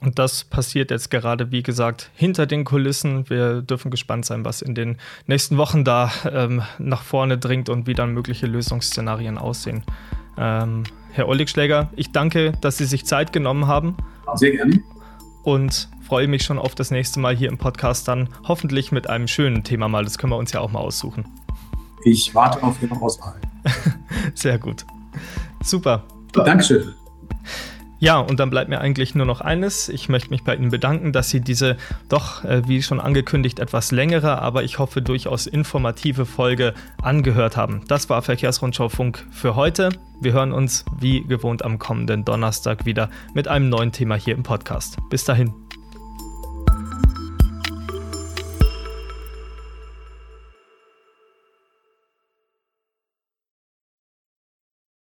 Und 0.00 0.18
das 0.18 0.44
passiert 0.44 0.90
jetzt 0.90 1.10
gerade, 1.10 1.52
wie 1.52 1.62
gesagt, 1.62 2.10
hinter 2.14 2.46
den 2.46 2.64
Kulissen. 2.64 3.28
Wir 3.28 3.60
dürfen 3.60 3.90
gespannt 3.90 4.24
sein, 4.24 4.46
was 4.46 4.62
in 4.62 4.74
den 4.74 4.96
nächsten 5.26 5.58
Wochen 5.58 5.84
da 5.84 6.10
ähm, 6.30 6.62
nach 6.78 7.02
vorne 7.02 7.36
dringt 7.36 7.68
und 7.68 7.86
wie 7.86 7.92
dann 7.92 8.14
mögliche 8.14 8.46
Lösungsszenarien 8.46 9.36
aussehen. 9.36 9.82
Ähm, 10.38 10.84
Herr 11.12 11.28
Olligschläger, 11.28 11.90
ich 11.96 12.12
danke, 12.12 12.52
dass 12.62 12.78
Sie 12.78 12.86
sich 12.86 13.04
Zeit 13.04 13.32
genommen 13.32 13.66
haben. 13.66 13.96
Sehr 14.36 14.52
gerne. 14.52 14.82
Und 15.42 15.88
freue 16.06 16.28
mich 16.28 16.42
schon 16.42 16.58
auf 16.58 16.74
das 16.74 16.90
nächste 16.90 17.20
Mal 17.20 17.36
hier 17.36 17.48
im 17.48 17.58
Podcast 17.58 18.08
dann 18.08 18.28
hoffentlich 18.46 18.92
mit 18.92 19.08
einem 19.08 19.28
schönen 19.28 19.64
Thema 19.64 19.88
mal. 19.88 20.04
Das 20.04 20.18
können 20.18 20.32
wir 20.32 20.36
uns 20.36 20.52
ja 20.52 20.60
auch 20.60 20.70
mal 20.70 20.80
aussuchen. 20.80 21.24
Ich 22.04 22.34
warte 22.34 22.62
auf 22.62 22.82
Ihre 22.82 22.94
Auswahl. 23.00 23.40
Sehr 24.34 24.58
gut. 24.58 24.84
Super. 25.62 26.04
Dankeschön. 26.32 26.94
Ja, 28.00 28.18
und 28.18 28.40
dann 28.40 28.48
bleibt 28.48 28.70
mir 28.70 28.80
eigentlich 28.80 29.14
nur 29.14 29.26
noch 29.26 29.42
eines. 29.42 29.90
Ich 29.90 30.08
möchte 30.08 30.30
mich 30.30 30.42
bei 30.42 30.56
Ihnen 30.56 30.70
bedanken, 30.70 31.12
dass 31.12 31.28
Sie 31.28 31.42
diese 31.42 31.76
doch, 32.08 32.42
äh, 32.44 32.66
wie 32.66 32.82
schon 32.82 32.98
angekündigt, 32.98 33.60
etwas 33.60 33.92
längere, 33.92 34.40
aber 34.40 34.64
ich 34.64 34.78
hoffe 34.78 35.02
durchaus 35.02 35.46
informative 35.46 36.24
Folge 36.24 36.72
angehört 37.02 37.58
haben. 37.58 37.82
Das 37.88 38.08
war 38.08 38.22
Verkehrsrundschau 38.22 38.88
Funk 38.88 39.26
für 39.30 39.54
heute. 39.54 39.90
Wir 40.22 40.32
hören 40.32 40.52
uns 40.52 40.86
wie 40.98 41.22
gewohnt 41.24 41.62
am 41.62 41.78
kommenden 41.78 42.24
Donnerstag 42.24 42.86
wieder 42.86 43.10
mit 43.34 43.48
einem 43.48 43.68
neuen 43.68 43.92
Thema 43.92 44.14
hier 44.14 44.34
im 44.34 44.42
Podcast. 44.42 44.96
Bis 45.10 45.24
dahin. 45.24 45.52